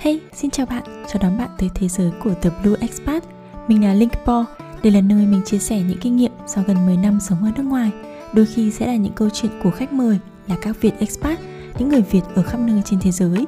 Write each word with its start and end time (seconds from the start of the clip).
Hey, 0.00 0.20
xin 0.32 0.50
chào 0.50 0.66
bạn, 0.66 0.82
chào 0.86 1.22
đón 1.22 1.38
bạn 1.38 1.50
tới 1.58 1.68
thế 1.74 1.88
giới 1.88 2.10
của 2.24 2.34
The 2.34 2.50
Blue 2.62 2.80
Expat. 2.80 3.24
Mình 3.68 3.84
là 3.84 3.94
Linkpo, 3.94 4.44
đây 4.82 4.92
là 4.92 5.00
nơi 5.00 5.26
mình 5.26 5.42
chia 5.44 5.58
sẻ 5.58 5.82
những 5.82 5.98
kinh 6.00 6.16
nghiệm 6.16 6.32
sau 6.46 6.64
gần 6.66 6.86
10 6.86 6.96
năm 6.96 7.20
sống 7.20 7.44
ở 7.44 7.50
nước 7.56 7.62
ngoài. 7.62 7.90
Đôi 8.32 8.46
khi 8.46 8.70
sẽ 8.70 8.86
là 8.86 8.96
những 8.96 9.12
câu 9.12 9.30
chuyện 9.30 9.52
của 9.62 9.70
khách 9.70 9.92
mời 9.92 10.18
là 10.46 10.56
các 10.62 10.80
Việt 10.80 10.92
expat, 10.98 11.38
những 11.78 11.88
người 11.88 12.02
Việt 12.02 12.20
ở 12.34 12.42
khắp 12.42 12.60
nơi 12.60 12.82
trên 12.84 13.00
thế 13.00 13.10
giới. 13.10 13.44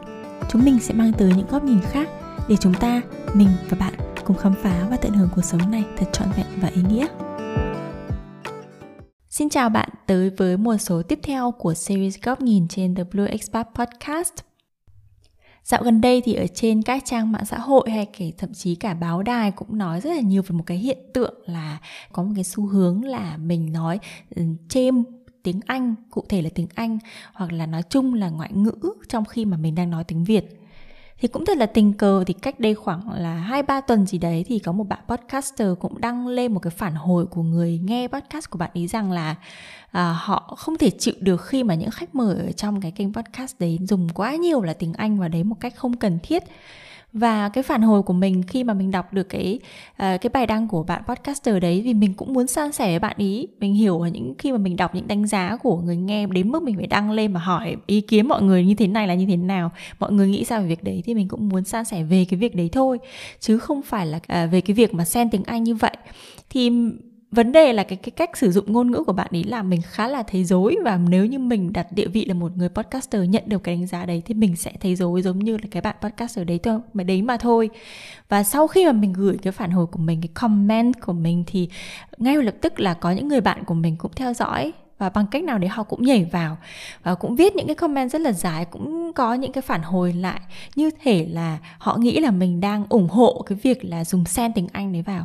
Chúng 0.49 0.65
mình 0.65 0.79
sẽ 0.81 0.95
mang 0.95 1.13
tới 1.13 1.33
những 1.37 1.47
góc 1.51 1.65
nhìn 1.65 1.81
khác 1.81 2.09
để 2.49 2.57
chúng 2.61 2.75
ta, 2.75 3.03
mình 3.35 3.49
và 3.69 3.77
bạn 3.81 3.95
cùng 4.25 4.37
khám 4.37 4.55
phá 4.63 4.87
và 4.91 4.97
tận 4.97 5.13
hưởng 5.13 5.29
cuộc 5.35 5.45
sống 5.45 5.71
này 5.71 5.85
thật 5.97 6.07
trọn 6.13 6.29
vẹn 6.37 6.47
và 6.61 6.69
ý 6.69 6.83
nghĩa. 6.89 7.07
Xin 9.29 9.49
chào 9.49 9.69
bạn 9.69 9.89
tới 10.07 10.31
với 10.31 10.57
một 10.57 10.77
số 10.77 11.03
tiếp 11.03 11.19
theo 11.23 11.51
của 11.51 11.75
series 11.75 12.17
góc 12.23 12.41
nhìn 12.41 12.69
trên 12.69 12.95
The 12.95 13.05
Blue 13.05 13.27
Expat 13.27 13.69
Podcast. 13.75 14.52
Dạo 15.65 15.83
gần 15.85 16.01
đây 16.01 16.23
thì 16.25 16.35
ở 16.35 16.47
trên 16.47 16.83
các 16.83 17.03
trang 17.07 17.33
mạng 17.33 17.45
xã 17.45 17.59
hội 17.59 17.91
hay 17.91 18.07
kể 18.07 18.33
thậm 18.39 18.55
chí 18.55 18.75
cả 18.75 18.95
báo 18.95 19.23
đài 19.23 19.51
cũng 19.51 19.79
nói 19.79 20.01
rất 20.01 20.11
là 20.11 20.21
nhiều 20.21 20.43
về 20.43 20.57
một 20.57 20.65
cái 20.67 20.79
hiện 20.79 20.99
tượng 21.15 21.35
là 21.47 21.79
có 22.13 22.23
một 22.23 22.33
cái 22.35 22.45
xu 22.45 22.67
hướng 22.67 23.05
là 23.05 23.37
mình 23.37 23.73
nói 23.73 23.99
ừ, 24.35 24.43
chêm 24.69 25.05
tiếng 25.43 25.61
Anh, 25.67 25.95
cụ 26.11 26.25
thể 26.29 26.43
là 26.43 26.51
tiếng 26.55 26.69
Anh 26.75 26.99
hoặc 27.33 27.53
là 27.53 27.67
nói 27.67 27.83
chung 27.83 28.15
là 28.15 28.31
ngoại 28.31 28.53
ngữ 28.53 28.73
trong 29.09 29.25
khi 29.25 29.45
mà 29.45 29.57
mình 29.57 29.75
đang 29.75 29.91
nói 29.91 30.05
tiếng 30.05 30.25
Việt 30.25 30.62
thì 31.23 31.29
cũng 31.29 31.45
thật 31.45 31.57
là 31.57 31.67
tình 31.67 31.93
cờ 31.93 32.25
thì 32.27 32.35
cách 32.35 32.61
đây 32.61 32.75
khoảng 32.75 33.13
là 33.13 33.35
hai 33.35 33.63
ba 33.63 33.81
tuần 33.81 34.07
gì 34.07 34.19
đấy 34.19 34.45
thì 34.49 34.59
có 34.59 34.73
một 34.73 34.85
bạn 34.89 34.99
podcaster 35.09 35.69
cũng 35.81 36.01
đăng 36.01 36.27
lên 36.27 36.55
một 36.55 36.61
cái 36.61 36.71
phản 36.71 36.95
hồi 36.95 37.27
của 37.27 37.43
người 37.43 37.81
nghe 37.85 38.09
podcast 38.09 38.51
của 38.51 38.59
bạn 38.59 38.71
ấy 38.75 38.87
rằng 38.87 39.13
là 39.13 39.35
à, 39.91 40.13
họ 40.19 40.55
không 40.59 40.79
thể 40.79 40.91
chịu 40.91 41.15
được 41.21 41.45
khi 41.47 41.63
mà 41.63 41.75
những 41.75 41.91
khách 41.91 42.15
mời 42.15 42.37
ở 42.37 42.53
trong 42.53 42.81
cái 42.81 42.91
kênh 42.91 43.13
podcast 43.13 43.55
đấy 43.59 43.79
dùng 43.89 44.09
quá 44.09 44.35
nhiều 44.35 44.63
là 44.63 44.73
tiếng 44.73 44.93
Anh 44.93 45.19
vào 45.19 45.29
đấy 45.29 45.45
một 45.45 45.57
cách 45.61 45.77
không 45.77 45.97
cần 45.97 46.19
thiết 46.23 46.43
và 47.13 47.49
cái 47.49 47.63
phản 47.63 47.83
hồi 47.83 48.03
của 48.03 48.13
mình 48.13 48.43
khi 48.43 48.65
mà 48.65 48.75
mình 48.75 48.91
đọc 48.91 49.13
được 49.13 49.29
cái 49.29 49.59
uh, 49.93 49.97
cái 49.97 50.31
bài 50.33 50.47
đăng 50.47 50.69
của 50.69 50.83
bạn 50.83 51.03
podcaster 51.07 51.63
đấy 51.63 51.83
vì 51.85 51.95
mình 51.95 52.15
cũng 52.15 52.33
muốn 52.33 52.47
san 52.47 52.73
sẻ 52.73 52.87
với 52.87 52.99
bạn 52.99 53.17
ý. 53.19 53.49
Mình 53.61 53.75
hiểu 53.75 54.03
là 54.03 54.09
những 54.09 54.35
khi 54.39 54.53
mà 54.53 54.59
mình 54.59 54.77
đọc 54.77 54.95
những 54.95 55.09
đánh 55.09 55.27
giá 55.27 55.57
của 55.63 55.81
người 55.81 55.97
nghe 55.97 56.27
đến 56.27 56.49
mức 56.49 56.63
mình 56.63 56.77
phải 56.77 56.87
đăng 56.87 57.11
lên 57.11 57.33
mà 57.33 57.41
hỏi 57.41 57.77
ý 57.87 58.01
kiến 58.01 58.29
mọi 58.29 58.43
người 58.43 58.65
như 58.65 58.75
thế 58.75 58.87
này 58.87 59.09
là 59.09 59.15
như 59.15 59.27
thế 59.27 59.37
nào 59.37 59.71
mọi 59.99 60.13
người 60.13 60.29
nghĩ 60.29 60.45
sao 60.45 60.61
về 60.61 60.67
việc 60.67 60.85
đấy 60.85 61.03
thì 61.07 61.15
mình 61.15 61.29
cũng 61.29 61.49
muốn 61.49 61.65
san 61.65 61.85
sẻ 61.85 62.03
về 62.03 62.25
cái 62.31 62.41
việc 62.41 62.55
đấy 62.55 62.69
thôi 62.73 62.99
chứ 63.41 63.59
không 63.59 63.83
phải 63.83 64.07
là 64.07 64.17
uh, 64.17 64.53
về 64.53 64.61
cái 64.61 64.75
việc 64.75 64.95
mà 64.95 65.05
xen 65.05 65.31
tiếng 65.31 65.45
anh 65.45 65.63
như 65.65 65.75
vậy. 65.75 65.97
Thì 66.51 66.71
vấn 67.33 67.53
đề 67.53 67.73
là 67.73 67.83
cái 67.83 67.97
cái 67.97 68.11
cách 68.11 68.37
sử 68.37 68.51
dụng 68.51 68.73
ngôn 68.73 68.91
ngữ 68.91 69.05
của 69.07 69.13
bạn 69.13 69.29
ấy 69.31 69.45
là 69.45 69.63
mình 69.63 69.81
khá 69.83 70.09
là 70.09 70.23
thấy 70.23 70.45
dối 70.45 70.77
và 70.85 71.01
nếu 71.09 71.27
như 71.27 71.39
mình 71.39 71.73
đặt 71.73 71.87
địa 71.93 72.07
vị 72.09 72.25
là 72.25 72.35
một 72.35 72.57
người 72.57 72.69
podcaster 72.69 73.29
nhận 73.29 73.43
được 73.47 73.65
cái 73.65 73.75
đánh 73.75 73.87
giá 73.87 74.07
đấy 74.07 74.23
thì 74.25 74.35
mình 74.35 74.57
sẽ 74.57 74.73
thấy 74.81 74.97
dối 74.97 75.23
giống 75.23 75.39
như 75.39 75.57
là 75.57 75.65
cái 75.71 75.83
bạn 75.83 75.97
podcaster 76.01 76.47
đấy 76.47 76.59
thôi, 76.63 76.81
mà 76.93 77.05
đấy 77.05 77.23
mà 77.23 77.37
thôi. 77.37 77.71
Và 78.29 78.43
sau 78.43 78.67
khi 78.67 78.87
mà 78.87 78.93
mình 78.93 79.13
gửi 79.13 79.37
cái 79.43 79.53
phản 79.53 79.71
hồi 79.71 79.87
của 79.87 79.99
mình, 79.99 80.21
cái 80.21 80.31
comment 80.35 81.01
của 81.01 81.13
mình 81.13 81.45
thì 81.47 81.69
ngay 82.19 82.37
lập 82.37 82.55
tức 82.61 82.81
là 82.81 82.95
có 82.95 83.11
những 83.11 83.29
người 83.29 83.41
bạn 83.41 83.65
của 83.65 83.75
mình 83.75 83.97
cũng 83.97 84.13
theo 84.17 84.35
dõi 84.35 84.73
và 85.03 85.09
bằng 85.09 85.27
cách 85.27 85.45
nào 85.45 85.59
đấy 85.59 85.69
họ 85.69 85.83
cũng 85.83 86.03
nhảy 86.03 86.25
vào 86.33 86.57
và 87.03 87.15
cũng 87.15 87.37
viết 87.37 87.57
những 87.57 87.67
cái 87.67 87.75
comment 87.75 88.11
rất 88.11 88.21
là 88.21 88.33
dài 88.33 88.65
cũng 88.65 89.13
có 89.13 89.35
những 89.35 89.53
cái 89.53 89.63
phản 89.63 89.83
hồi 89.83 90.13
lại. 90.13 90.41
Như 90.77 90.91
thể 91.03 91.27
là 91.31 91.59
họ 91.79 91.97
nghĩ 91.97 92.21
là 92.21 92.31
mình 92.31 92.61
đang 92.61 92.85
ủng 92.89 93.09
hộ 93.09 93.45
cái 93.47 93.59
việc 93.63 93.85
là 93.85 94.05
dùng 94.05 94.25
sen 94.25 94.53
tiếng 94.53 94.69
Anh 94.73 94.93
đấy 94.93 95.03
vào. 95.03 95.25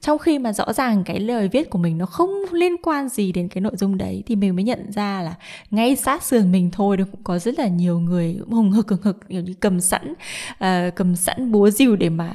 Trong 0.00 0.18
khi 0.18 0.38
mà 0.38 0.52
rõ 0.52 0.72
ràng 0.72 1.04
cái 1.04 1.20
lời 1.20 1.48
viết 1.48 1.70
của 1.70 1.78
mình 1.78 1.98
nó 1.98 2.06
không 2.06 2.30
liên 2.52 2.76
quan 2.82 3.08
gì 3.08 3.32
đến 3.32 3.48
cái 3.48 3.60
nội 3.60 3.72
dung 3.76 3.98
đấy 3.98 4.22
thì 4.26 4.36
mình 4.36 4.56
mới 4.56 4.64
nhận 4.64 4.92
ra 4.92 5.22
là 5.22 5.34
ngay 5.70 5.96
sát 5.96 6.22
sườn 6.22 6.52
mình 6.52 6.70
thôi 6.70 6.96
cũng 6.96 7.22
có 7.24 7.38
rất 7.38 7.58
là 7.58 7.68
nhiều 7.68 7.98
người 7.98 8.38
hùng 8.50 8.70
hực 8.70 8.90
hực 8.90 9.04
hực 9.04 9.28
kiểu 9.28 9.42
như 9.42 9.54
cầm 9.60 9.80
sẵn 9.80 10.12
uh, 10.52 10.94
cầm 10.96 11.16
sẵn 11.16 11.52
búa 11.52 11.70
rìu 11.70 11.96
để 11.96 12.08
mà 12.08 12.34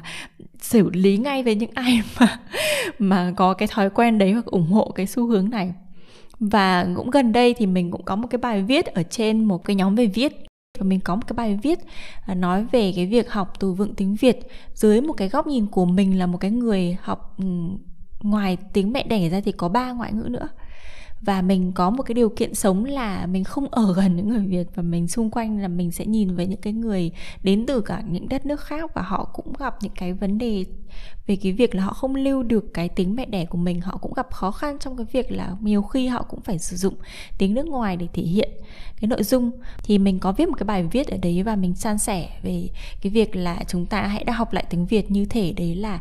xử 0.62 0.90
lý 0.94 1.18
ngay 1.18 1.44
với 1.44 1.56
những 1.56 1.72
ai 1.74 2.02
mà 2.20 2.40
mà 3.00 3.34
có 3.38 3.54
cái 3.54 3.68
thói 3.68 3.90
quen 3.90 4.18
đấy 4.18 4.32
hoặc 4.32 4.46
ủng 4.46 4.72
hộ 4.72 4.92
cái 4.96 5.08
xu 5.08 5.28
hướng 5.28 5.50
này 5.50 5.74
và 6.40 6.88
cũng 6.96 7.10
gần 7.10 7.32
đây 7.32 7.54
thì 7.54 7.66
mình 7.66 7.92
cũng 7.92 8.06
có 8.06 8.16
một 8.16 8.28
cái 8.30 8.38
bài 8.38 8.62
viết 8.62 8.86
ở 8.86 9.04
trên 9.04 9.44
một 9.44 9.66
cái 9.66 9.76
nhóm 9.76 9.96
về 9.96 10.06
viết. 10.06 10.34
Và 10.80 10.84
mình 10.84 11.00
có 11.00 11.16
một 11.16 11.22
cái 11.28 11.34
bài 11.34 11.60
viết 11.64 11.80
à, 12.26 12.36
nói 12.36 12.66
về 12.72 12.94
cái 12.96 13.06
việc 13.06 13.32
học 13.32 13.54
từ 13.60 13.74
vựng 13.74 13.96
tiếng 13.96 14.16
Việt. 14.16 14.40
Dưới 14.74 15.02
một 15.02 15.14
cái 15.14 15.30
góc 15.30 15.48
nhìn 15.48 15.66
của 15.66 15.86
mình 15.86 16.20
là 16.20 16.26
một 16.26 16.38
cái 16.38 16.52
người 16.52 16.98
học 17.02 17.38
ngoài 18.22 18.58
tiếng 18.74 18.92
mẹ 18.94 19.04
đẻ 19.04 19.30
ra 19.30 19.42
thì 19.46 19.52
có 19.52 19.70
ba 19.70 19.92
ngoại 19.92 20.14
ngữ 20.14 20.28
nữa 20.30 20.48
và 21.22 21.42
mình 21.42 21.72
có 21.72 21.90
một 21.90 22.04
cái 22.04 22.14
điều 22.14 22.30
kiện 22.30 22.56
sống 22.56 22.86
là 22.86 23.26
mình 23.26 23.44
không 23.44 23.68
ở 23.68 23.94
gần 23.98 24.16
những 24.16 24.30
người 24.30 24.46
Việt 24.48 24.68
và 24.76 24.84
mình 24.84 25.08
xung 25.08 25.32
quanh 25.32 25.62
là 25.62 25.68
mình 25.68 25.92
sẽ 25.92 26.06
nhìn 26.06 26.36
với 26.36 26.48
những 26.48 26.62
cái 26.62 26.74
người 26.74 27.12
đến 27.44 27.66
từ 27.66 27.82
cả 27.82 28.04
những 28.10 28.30
đất 28.30 28.46
nước 28.46 28.62
khác 28.62 28.92
và 28.94 29.02
họ 29.02 29.30
cũng 29.34 29.54
gặp 29.60 29.76
những 29.82 29.94
cái 29.96 30.14
vấn 30.14 30.38
đề 30.38 30.66
về 31.28 31.36
cái 31.36 31.52
việc 31.52 31.76
là 31.76 31.84
họ 31.84 31.94
không 31.94 32.16
lưu 32.16 32.44
được 32.44 32.74
cái 32.74 32.90
tiếng 32.90 33.16
mẹ 33.16 33.26
đẻ 33.26 33.46
của 33.46 33.58
mình. 33.58 33.82
Họ 33.82 33.98
cũng 33.98 34.14
gặp 34.14 34.34
khó 34.34 34.52
khăn 34.52 34.80
trong 34.80 34.98
cái 34.98 35.06
việc 35.12 35.32
là 35.32 35.56
nhiều 35.62 35.82
khi 35.82 36.08
họ 36.08 36.24
cũng 36.24 36.42
phải 36.42 36.60
sử 36.60 36.76
dụng 36.76 36.96
tiếng 37.38 37.54
nước 37.54 37.68
ngoài 37.68 37.98
để 37.98 38.08
thể 38.14 38.24
hiện 38.24 38.50
cái 39.02 39.08
nội 39.08 39.24
dung. 39.24 39.52
Thì 39.84 39.98
mình 39.98 40.20
có 40.20 40.32
viết 40.32 40.50
một 40.50 40.56
cái 40.58 40.66
bài 40.66 40.88
viết 40.92 41.08
ở 41.08 41.18
đấy 41.22 41.44
và 41.44 41.56
mình 41.56 41.76
san 41.76 41.98
sẻ 41.98 42.30
về 42.44 42.70
cái 43.02 43.12
việc 43.12 43.36
là 43.36 43.64
chúng 43.68 43.86
ta 43.86 44.02
hãy 44.02 44.24
đã 44.24 44.34
học 44.34 44.54
lại 44.54 44.66
tiếng 44.70 44.86
Việt 44.86 45.12
như 45.12 45.26
thể 45.26 45.54
đấy 45.58 45.76
là 45.76 46.00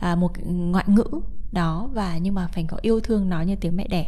à, 0.00 0.14
một 0.14 0.32
ngoại 0.44 0.84
ngữ 0.86 1.04
đó 1.52 1.88
và 1.92 2.18
nhưng 2.18 2.34
mà 2.34 2.46
phải 2.46 2.64
có 2.68 2.76
yêu 2.80 3.00
thương 3.00 3.28
nó 3.28 3.42
như 3.42 3.56
tiếng 3.56 3.76
mẹ 3.76 3.86
đẻ. 3.88 4.06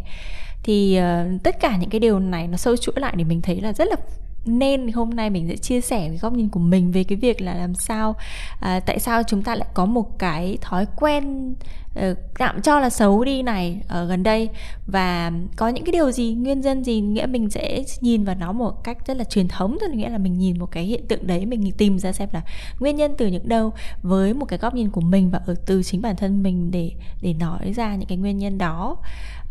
Thì 0.63 0.99
uh, 1.01 1.43
tất 1.43 1.61
cả 1.61 1.77
những 1.77 1.91
cái 1.91 2.01
điều 2.01 2.19
này 2.19 2.49
nó 2.49 2.57
sâu 2.57 2.77
chuỗi 2.77 2.95
lại 2.97 3.15
để 3.17 3.25
mình 3.25 3.43
thấy 3.43 3.61
là 3.61 3.73
rất 3.73 3.89
là 3.89 3.97
nên 4.45 4.93
hôm 4.93 5.11
nay 5.11 5.31
mình 5.31 5.49
sẽ 5.49 5.57
chia 5.57 5.81
sẻ 5.81 6.09
cái 6.09 6.19
góc 6.19 6.33
nhìn 6.33 6.49
của 6.49 6.61
mình 6.61 6.93
về 6.93 7.05
cái 7.05 7.19
việc 7.19 7.41
là 7.41 7.55
làm 7.55 7.75
sao 7.75 8.17
à, 8.61 8.81
tại 8.81 8.99
sao 8.99 9.23
chúng 9.23 9.43
ta 9.43 9.55
lại 9.55 9.69
có 9.75 9.85
một 9.85 10.19
cái 10.19 10.59
thói 10.61 10.87
quen 10.97 11.55
ờ, 11.95 12.11
uh, 12.11 12.19
tạm 12.39 12.63
cho 12.63 12.81
là 12.81 12.91
xấu 12.91 13.25
đi 13.25 13.43
này 13.43 13.81
ở 13.89 14.07
gần 14.07 14.23
đây. 14.23 14.49
Và 14.87 15.33
có 15.57 15.69
những 15.69 15.85
cái 15.85 15.93
điều 15.93 16.11
gì 16.11 16.35
nguyên 16.35 16.61
nhân 16.61 16.85
gì 16.85 17.01
nghĩa 17.01 17.27
mình 17.27 17.51
sẽ 17.51 17.85
nhìn 18.01 18.25
vào 18.25 18.35
nó 18.35 18.53
một 18.53 18.85
cách 18.85 19.07
rất 19.07 19.17
là 19.17 19.25
truyền 19.25 19.49
thống 19.49 19.77
thôi 19.81 19.91
nghĩa 19.91 20.09
là 20.09 20.19
mình 20.19 20.39
nhìn 20.39 20.59
một 20.59 20.71
cái 20.71 20.85
hiện 20.85 21.09
tượng 21.09 21.27
đấy 21.27 21.47
mình 21.47 21.73
tìm 21.79 21.99
ra 21.99 22.13
xem 22.13 22.29
là 22.33 22.43
nguyên 22.81 22.97
nhân 22.97 23.15
từ 23.19 23.27
những 23.27 23.49
đâu 23.49 23.73
với 24.03 24.35
một 24.35 24.47
cái 24.47 24.59
góc 24.59 24.75
nhìn 24.75 24.91
của 24.91 25.01
mình 25.01 25.31
và 25.31 25.41
ở 25.47 25.55
từ 25.67 25.83
chính 25.83 26.03
bản 26.03 26.17
thân 26.17 26.43
mình 26.43 26.71
để 26.71 26.93
để 27.23 27.35
nói 27.35 27.73
ra 27.77 27.95
những 27.95 28.09
cái 28.09 28.19
nguyên 28.19 28.39
nhân 28.39 28.59
đó. 28.59 28.97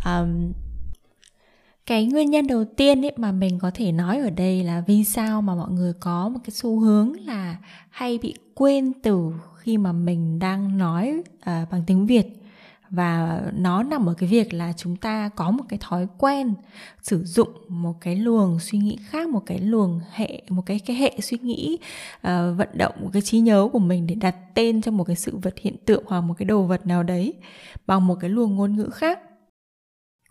Um, 0.05 0.51
cái 1.85 2.05
nguyên 2.05 2.31
nhân 2.31 2.47
đầu 2.47 2.65
tiên 2.65 3.05
ấy 3.05 3.11
mà 3.17 3.31
mình 3.31 3.59
có 3.59 3.71
thể 3.73 3.91
nói 3.91 4.19
ở 4.19 4.29
đây 4.29 4.63
là 4.63 4.83
vì 4.87 5.03
sao 5.03 5.41
mà 5.41 5.55
mọi 5.55 5.71
người 5.71 5.93
có 5.93 6.29
một 6.29 6.39
cái 6.43 6.51
xu 6.51 6.79
hướng 6.79 7.13
là 7.25 7.57
hay 7.89 8.17
bị 8.17 8.33
quên 8.53 8.93
từ 9.03 9.31
khi 9.55 9.77
mà 9.77 9.91
mình 9.91 10.39
đang 10.39 10.77
nói 10.77 11.23
uh, 11.35 11.45
bằng 11.45 11.83
tiếng 11.87 12.05
việt. 12.05 12.27
Và 12.89 13.41
nó 13.53 13.83
nằm 13.83 14.05
ở 14.05 14.13
cái 14.13 14.29
việc 14.29 14.53
là 14.53 14.73
chúng 14.77 14.95
ta 14.95 15.29
có 15.35 15.51
một 15.51 15.63
cái 15.69 15.79
thói 15.81 16.07
quen 16.17 16.53
sử 17.01 17.23
dụng 17.23 17.49
một 17.67 18.01
cái 18.01 18.15
luồng 18.15 18.59
suy 18.59 18.77
nghĩ 18.77 18.97
khác 19.09 19.29
một 19.29 19.43
cái 19.45 19.59
luồng 19.59 19.99
hệ 20.11 20.41
một 20.49 20.61
cái 20.65 20.79
cái 20.79 20.95
hệ 20.95 21.17
suy 21.21 21.37
nghĩ 21.41 21.77
uh, 22.17 22.57
vận 22.57 22.69
động 22.73 22.93
một 23.01 23.09
cái 23.13 23.21
trí 23.21 23.39
nhớ 23.39 23.69
của 23.73 23.79
mình 23.79 24.07
để 24.07 24.15
đặt 24.15 24.35
tên 24.53 24.81
cho 24.81 24.91
một 24.91 25.03
cái 25.03 25.15
sự 25.15 25.37
vật 25.37 25.53
hiện 25.61 25.75
tượng 25.85 26.03
hoặc 26.07 26.21
một 26.21 26.33
cái 26.37 26.45
đồ 26.45 26.63
vật 26.63 26.87
nào 26.87 27.03
đấy 27.03 27.33
bằng 27.87 28.07
một 28.07 28.15
cái 28.15 28.29
luồng 28.29 28.55
ngôn 28.55 28.75
ngữ 28.75 28.89
khác. 28.93 29.19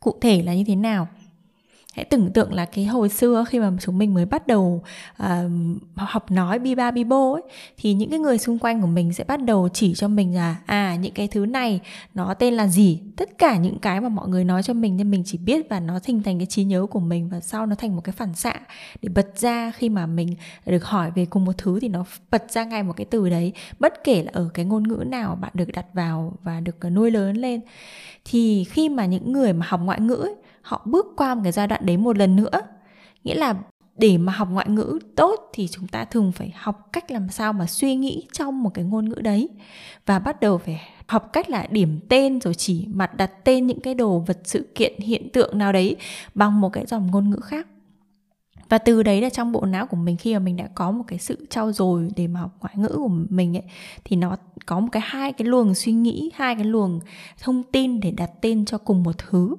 Cụ 0.01 0.19
thể 0.21 0.43
là 0.43 0.55
như 0.55 0.65
thế 0.67 0.77
nào? 0.77 1.09
Hãy 1.93 2.05
tưởng 2.05 2.33
tượng 2.33 2.53
là 2.53 2.65
cái 2.65 2.85
hồi 2.85 3.09
xưa 3.09 3.45
khi 3.49 3.59
mà 3.59 3.73
chúng 3.81 3.99
mình 3.99 4.15
mới 4.15 4.27
bắt 4.27 4.47
đầu 4.47 4.83
uh, 5.23 5.27
học 5.97 6.31
nói 6.31 6.59
bi 6.59 6.75
ba 6.75 6.91
bi 6.91 7.05
bô 7.05 7.33
ấy 7.33 7.43
thì 7.77 7.95
những 7.95 8.11
cái 8.11 8.19
người 8.19 8.39
xung 8.39 8.59
quanh 8.59 8.81
của 8.81 8.87
mình 8.87 9.13
sẽ 9.13 9.25
bắt 9.25 9.45
đầu 9.45 9.69
chỉ 9.69 9.95
cho 9.95 10.09
mình 10.09 10.35
là 10.35 10.57
à 10.67 10.97
những 10.97 11.15
cái 11.15 11.29
thứ 11.29 11.47
này 11.47 11.81
nó 12.15 12.35
tên 12.35 12.55
là 12.55 12.67
gì? 12.67 13.01
Tất 13.17 13.39
cả 13.39 13.57
những 13.57 13.79
cái 13.79 14.01
mà 14.01 14.09
mọi 14.09 14.29
người 14.29 14.45
nói 14.45 14.63
cho 14.63 14.75
mình 14.75 14.97
nên 14.97 15.11
mình 15.11 15.23
chỉ 15.27 15.39
biết 15.39 15.69
và 15.69 15.81
nó 15.81 15.99
hình 16.05 16.23
thành 16.23 16.39
cái 16.39 16.47
trí 16.47 16.65
nhớ 16.65 16.87
của 16.91 17.01
mình 17.01 17.29
và 17.29 17.41
sau 17.41 17.67
nó 17.67 17.75
thành 17.75 17.97
một 17.97 18.03
cái 18.05 18.13
phản 18.13 18.35
xạ 18.35 18.61
để 19.03 19.09
bật 19.09 19.39
ra 19.39 19.71
khi 19.71 19.89
mà 19.89 20.07
mình 20.07 20.35
được 20.67 20.85
hỏi 20.85 21.11
về 21.15 21.25
cùng 21.25 21.45
một 21.45 21.59
thứ 21.59 21.81
thì 21.81 21.89
nó 21.89 22.05
bật 22.31 22.51
ra 22.51 22.65
ngay 22.65 22.83
một 22.83 22.93
cái 22.97 23.05
từ 23.11 23.29
đấy. 23.29 23.53
Bất 23.79 24.05
kể 24.05 24.23
là 24.23 24.31
ở 24.35 24.49
cái 24.55 24.65
ngôn 24.65 24.83
ngữ 24.83 25.05
nào 25.07 25.39
bạn 25.41 25.53
được 25.55 25.73
đặt 25.73 25.87
vào 25.93 26.39
và 26.43 26.61
được 26.61 26.77
nuôi 26.91 27.11
lớn 27.11 27.37
lên. 27.37 27.61
Thì 28.25 28.65
khi 28.65 28.89
mà 28.89 29.07
những 29.07 29.33
người 29.33 29.53
mà 29.53 29.67
học 29.69 29.81
ngoại 29.85 30.01
ngữ 30.01 30.15
ấy, 30.15 30.35
họ 30.63 30.83
bước 30.85 31.07
qua 31.17 31.35
một 31.35 31.41
cái 31.43 31.53
giai 31.53 31.67
đoạn 31.67 31.87
đấy 31.87 31.97
một 31.97 32.19
lần 32.19 32.37
nữa. 32.37 32.61
Nghĩa 33.25 33.35
là 33.35 33.55
để 33.97 34.19
mà 34.19 34.33
học 34.33 34.49
ngoại 34.51 34.69
ngữ 34.69 34.99
tốt 35.17 35.51
thì 35.53 35.69
chúng 35.69 35.87
ta 35.87 36.05
thường 36.05 36.33
phải 36.33 36.53
học 36.55 36.89
cách 36.93 37.11
làm 37.11 37.29
sao 37.29 37.53
mà 37.53 37.67
suy 37.67 37.95
nghĩ 37.97 38.27
trong 38.33 38.63
một 38.63 38.71
cái 38.75 38.85
ngôn 38.85 39.09
ngữ 39.09 39.15
đấy. 39.15 39.49
Và 40.07 40.19
bắt 40.19 40.41
đầu 40.41 40.59
phải 40.59 40.81
học 41.07 41.33
cách 41.33 41.51
là 41.51 41.67
điểm 41.71 42.01
tên 42.09 42.41
rồi 42.41 42.55
chỉ 42.55 42.87
mặt 42.89 43.15
đặt 43.15 43.45
tên 43.45 43.67
những 43.67 43.81
cái 43.81 43.95
đồ 43.95 44.19
vật 44.19 44.39
sự 44.45 44.73
kiện, 44.75 45.01
hiện 45.01 45.29
tượng 45.33 45.59
nào 45.59 45.73
đấy 45.73 45.97
bằng 46.35 46.61
một 46.61 46.69
cái 46.69 46.87
dòng 46.87 47.11
ngôn 47.11 47.31
ngữ 47.31 47.41
khác. 47.43 47.67
Và 48.69 48.79
từ 48.79 49.03
đấy 49.03 49.21
là 49.21 49.31
trong 49.31 49.53
bộ 49.53 49.65
não 49.65 49.87
của 49.87 49.97
mình, 49.97 50.17
khi 50.17 50.33
mà 50.33 50.39
mình 50.39 50.57
đã 50.57 50.69
có 50.75 50.91
một 50.91 51.05
cái 51.07 51.19
sự 51.19 51.47
trau 51.51 51.73
dồi 51.73 52.09
để 52.17 52.27
mà 52.27 52.41
học 52.41 52.57
ngoại 52.61 52.75
ngữ 52.77 52.89
của 52.95 53.11
mình 53.29 53.57
ấy, 53.57 53.63
thì 54.05 54.17
nó 54.17 54.37
có 54.67 54.81
một 54.81 54.89
cái 54.93 55.03
hai 55.07 55.33
cái 55.33 55.47
luồng 55.47 55.75
suy 55.75 55.93
nghĩ, 55.93 56.31
hai 56.35 56.55
cái 56.55 56.65
luồng 56.65 57.01
thông 57.43 57.63
tin 57.63 58.01
để 58.01 58.11
đặt 58.11 58.31
tên 58.41 58.65
cho 58.65 58.79
cùng 58.79 59.03
một 59.03 59.19
thứ 59.19 59.57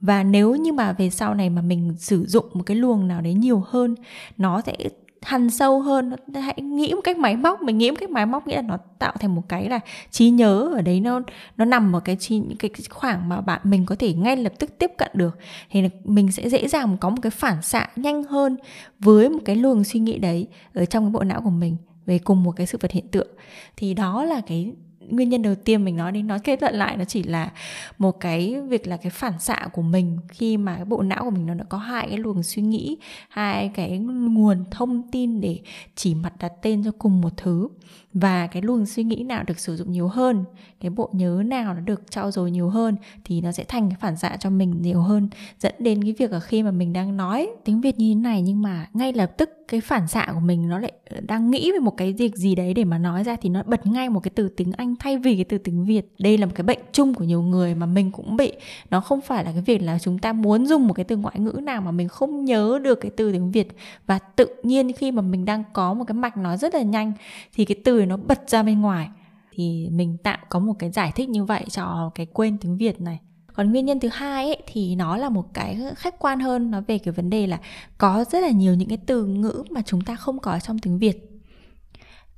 và 0.00 0.22
nếu 0.22 0.54
như 0.54 0.72
mà 0.72 0.92
về 0.92 1.10
sau 1.10 1.34
này 1.34 1.50
mà 1.50 1.62
mình 1.62 1.94
sử 1.98 2.26
dụng 2.26 2.44
một 2.52 2.62
cái 2.66 2.76
luồng 2.76 3.08
nào 3.08 3.20
đấy 3.20 3.34
nhiều 3.34 3.62
hơn 3.66 3.94
nó 4.36 4.60
sẽ 4.60 4.74
hằn 5.22 5.50
sâu 5.50 5.80
hơn 5.80 6.12
hãy 6.34 6.62
nghĩ 6.62 6.94
một 6.94 7.00
cách 7.04 7.18
máy 7.18 7.36
móc. 7.36 7.62
Mình 7.62 7.78
nghĩ 7.78 7.90
một 7.90 7.96
cách 8.00 8.10
máy 8.10 8.26
móc 8.26 8.46
nghĩa 8.46 8.56
là 8.56 8.62
nó 8.62 8.76
tạo 8.98 9.12
thành 9.20 9.34
một 9.34 9.42
cái 9.48 9.68
là 9.68 9.80
trí 10.10 10.30
nhớ 10.30 10.70
ở 10.74 10.82
đấy 10.82 11.00
nó 11.00 11.20
nó 11.56 11.64
nằm 11.64 11.96
ở 11.96 12.00
cái 12.00 12.16
trí 12.16 12.42
cái, 12.58 12.68
cái 12.68 12.82
khoảng 12.90 13.28
mà 13.28 13.40
bạn 13.40 13.60
mình 13.64 13.86
có 13.86 13.94
thể 13.98 14.12
ngay 14.12 14.36
lập 14.36 14.52
tức 14.58 14.78
tiếp 14.78 14.90
cận 14.98 15.10
được. 15.14 15.38
Thì 15.70 15.82
mình 16.04 16.32
sẽ 16.32 16.48
dễ 16.48 16.68
dàng 16.68 16.96
có 17.00 17.10
một 17.10 17.18
cái 17.22 17.30
phản 17.30 17.62
xạ 17.62 17.88
nhanh 17.96 18.24
hơn 18.24 18.56
với 18.98 19.28
một 19.28 19.40
cái 19.44 19.56
luồng 19.56 19.84
suy 19.84 20.00
nghĩ 20.00 20.18
đấy 20.18 20.46
ở 20.74 20.84
trong 20.84 21.04
cái 21.04 21.10
bộ 21.10 21.24
não 21.24 21.40
của 21.40 21.50
mình 21.50 21.76
về 22.06 22.18
cùng 22.18 22.42
một 22.42 22.52
cái 22.56 22.66
sự 22.66 22.78
vật 22.80 22.90
hiện 22.90 23.08
tượng. 23.08 23.28
Thì 23.76 23.94
đó 23.94 24.24
là 24.24 24.40
cái 24.46 24.72
nguyên 25.10 25.28
nhân 25.28 25.42
đầu 25.42 25.54
tiên 25.54 25.84
mình 25.84 25.96
nói 25.96 26.12
đến 26.12 26.26
nói 26.26 26.38
kết 26.38 26.62
luận 26.62 26.74
lại 26.74 26.96
nó 26.96 27.04
chỉ 27.04 27.22
là 27.22 27.50
một 27.98 28.20
cái 28.20 28.60
việc 28.68 28.86
là 28.86 28.96
cái 28.96 29.10
phản 29.10 29.40
xạ 29.40 29.68
của 29.72 29.82
mình 29.82 30.18
khi 30.28 30.56
mà 30.56 30.76
cái 30.76 30.84
bộ 30.84 31.02
não 31.02 31.24
của 31.24 31.30
mình 31.30 31.46
nó 31.46 31.54
đã 31.54 31.64
có 31.68 31.78
hai 31.78 32.06
cái 32.08 32.18
luồng 32.18 32.42
suy 32.42 32.62
nghĩ, 32.62 32.96
hai 33.28 33.70
cái 33.74 33.98
nguồn 33.98 34.64
thông 34.70 35.02
tin 35.10 35.40
để 35.40 35.60
chỉ 35.94 36.14
mặt 36.14 36.32
đặt 36.40 36.52
tên 36.62 36.84
cho 36.84 36.92
cùng 36.98 37.20
một 37.20 37.36
thứ. 37.36 37.68
Và 38.12 38.46
cái 38.46 38.62
luồng 38.62 38.86
suy 38.86 39.04
nghĩ 39.04 39.22
nào 39.22 39.44
được 39.46 39.58
sử 39.58 39.76
dụng 39.76 39.92
nhiều 39.92 40.08
hơn, 40.08 40.44
cái 40.80 40.90
bộ 40.90 41.10
nhớ 41.12 41.42
nào 41.46 41.74
nó 41.74 41.80
được 41.80 42.10
trao 42.10 42.30
dồi 42.30 42.50
nhiều 42.50 42.68
hơn 42.68 42.96
thì 43.24 43.40
nó 43.40 43.52
sẽ 43.52 43.64
thành 43.64 43.90
cái 43.90 43.96
phản 44.00 44.16
xạ 44.16 44.36
cho 44.40 44.50
mình 44.50 44.82
nhiều 44.82 45.00
hơn, 45.00 45.28
dẫn 45.60 45.74
đến 45.78 46.02
cái 46.02 46.14
việc 46.18 46.32
là 46.32 46.40
khi 46.40 46.62
mà 46.62 46.70
mình 46.70 46.92
đang 46.92 47.16
nói 47.16 47.48
tiếng 47.64 47.80
việt 47.80 47.98
như 47.98 48.14
thế 48.14 48.14
này 48.14 48.42
nhưng 48.42 48.62
mà 48.62 48.86
ngay 48.94 49.12
lập 49.12 49.32
tức 49.36 49.50
cái 49.68 49.80
phản 49.80 50.08
xạ 50.08 50.30
của 50.34 50.40
mình 50.40 50.68
nó 50.68 50.78
lại 50.78 50.92
ờ, 51.10 51.20
đang 51.20 51.50
nghĩ 51.50 51.72
về 51.72 51.78
một 51.78 51.96
cái 51.96 52.12
việc 52.12 52.36
gì 52.36 52.54
đấy 52.54 52.74
để 52.74 52.84
mà 52.84 52.98
nói 52.98 53.24
ra 53.24 53.36
thì 53.36 53.48
nó 53.48 53.62
bật 53.62 53.86
ngay 53.86 54.08
một 54.08 54.20
cái 54.20 54.30
từ 54.34 54.48
tiếng 54.48 54.72
anh 54.72 54.96
thay 54.98 55.18
vì 55.18 55.34
cái 55.34 55.44
từ 55.44 55.58
tiếng 55.58 55.84
việt. 55.84 56.14
Đây 56.18 56.38
là 56.38 56.46
một 56.46 56.52
cái 56.54 56.64
bệnh 56.64 56.78
chung 56.92 57.14
của 57.14 57.24
nhiều 57.24 57.42
người 57.42 57.74
mà 57.74 57.86
mình 57.86 58.10
cũng 58.10 58.36
bị. 58.36 58.52
Nó 58.90 59.00
không 59.00 59.20
phải 59.20 59.44
là 59.44 59.52
cái 59.52 59.62
việc 59.62 59.82
là 59.82 59.98
chúng 59.98 60.18
ta 60.18 60.32
muốn 60.32 60.66
dùng 60.66 60.88
một 60.88 60.94
cái 60.94 61.04
từ 61.04 61.16
ngoại 61.16 61.38
ngữ 61.38 61.60
nào 61.62 61.80
mà 61.80 61.90
mình 61.90 62.08
không 62.08 62.44
nhớ 62.44 62.80
được 62.82 62.94
cái 63.00 63.10
từ 63.16 63.32
tiếng 63.32 63.52
việt. 63.52 63.76
Và 64.06 64.18
tự 64.18 64.46
nhiên 64.62 64.92
khi 64.92 65.12
mà 65.12 65.22
mình 65.22 65.44
đang 65.44 65.62
có 65.72 65.94
một 65.94 66.04
cái 66.04 66.14
mạch 66.14 66.36
nói 66.36 66.56
rất 66.56 66.74
là 66.74 66.82
nhanh 66.82 67.12
thì 67.54 67.64
cái 67.64 67.76
từ 67.84 68.04
nó 68.04 68.16
bật 68.16 68.50
ra 68.50 68.62
bên 68.62 68.80
ngoài. 68.80 69.08
Thì 69.52 69.88
mình 69.92 70.16
tạm 70.22 70.40
có 70.48 70.58
một 70.58 70.74
cái 70.78 70.90
giải 70.90 71.12
thích 71.14 71.28
như 71.28 71.44
vậy 71.44 71.64
cho 71.70 72.10
cái 72.14 72.26
quên 72.26 72.58
tiếng 72.58 72.76
việt 72.76 73.00
này. 73.00 73.18
Còn 73.54 73.70
nguyên 73.70 73.86
nhân 73.86 74.00
thứ 74.00 74.08
hai 74.12 74.46
ấy, 74.46 74.62
thì 74.66 74.94
nó 74.94 75.16
là 75.16 75.28
một 75.28 75.54
cái 75.54 75.80
khách 75.96 76.18
quan 76.18 76.40
hơn. 76.40 76.70
Nó 76.70 76.80
về 76.80 76.98
cái 76.98 77.12
vấn 77.12 77.30
đề 77.30 77.46
là 77.46 77.58
có 77.98 78.24
rất 78.30 78.40
là 78.40 78.50
nhiều 78.50 78.74
những 78.74 78.88
cái 78.88 78.98
từ 79.06 79.26
ngữ 79.26 79.64
mà 79.70 79.82
chúng 79.86 80.00
ta 80.00 80.16
không 80.16 80.38
có 80.38 80.58
trong 80.58 80.78
tiếng 80.78 80.98
việt 80.98 81.27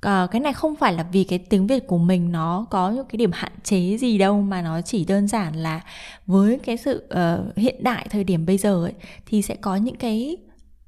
à, 0.01 0.27
cái 0.31 0.41
này 0.41 0.53
không 0.53 0.75
phải 0.75 0.93
là 0.93 1.05
vì 1.11 1.23
cái 1.23 1.39
tiếng 1.39 1.67
việt 1.67 1.87
của 1.87 1.97
mình 1.97 2.31
nó 2.31 2.65
có 2.69 2.89
những 2.89 3.05
cái 3.05 3.17
điểm 3.17 3.31
hạn 3.33 3.51
chế 3.63 3.97
gì 3.97 4.17
đâu 4.17 4.41
mà 4.41 4.61
nó 4.61 4.81
chỉ 4.81 5.05
đơn 5.05 5.27
giản 5.27 5.55
là 5.55 5.81
với 6.25 6.59
cái 6.59 6.77
sự 6.77 7.07
uh, 7.13 7.57
hiện 7.57 7.83
đại 7.83 8.07
thời 8.09 8.23
điểm 8.23 8.45
bây 8.45 8.57
giờ 8.57 8.85
ấy 8.85 8.93
thì 9.25 9.41
sẽ 9.41 9.55
có 9.55 9.75
những 9.75 9.95
cái 9.95 10.37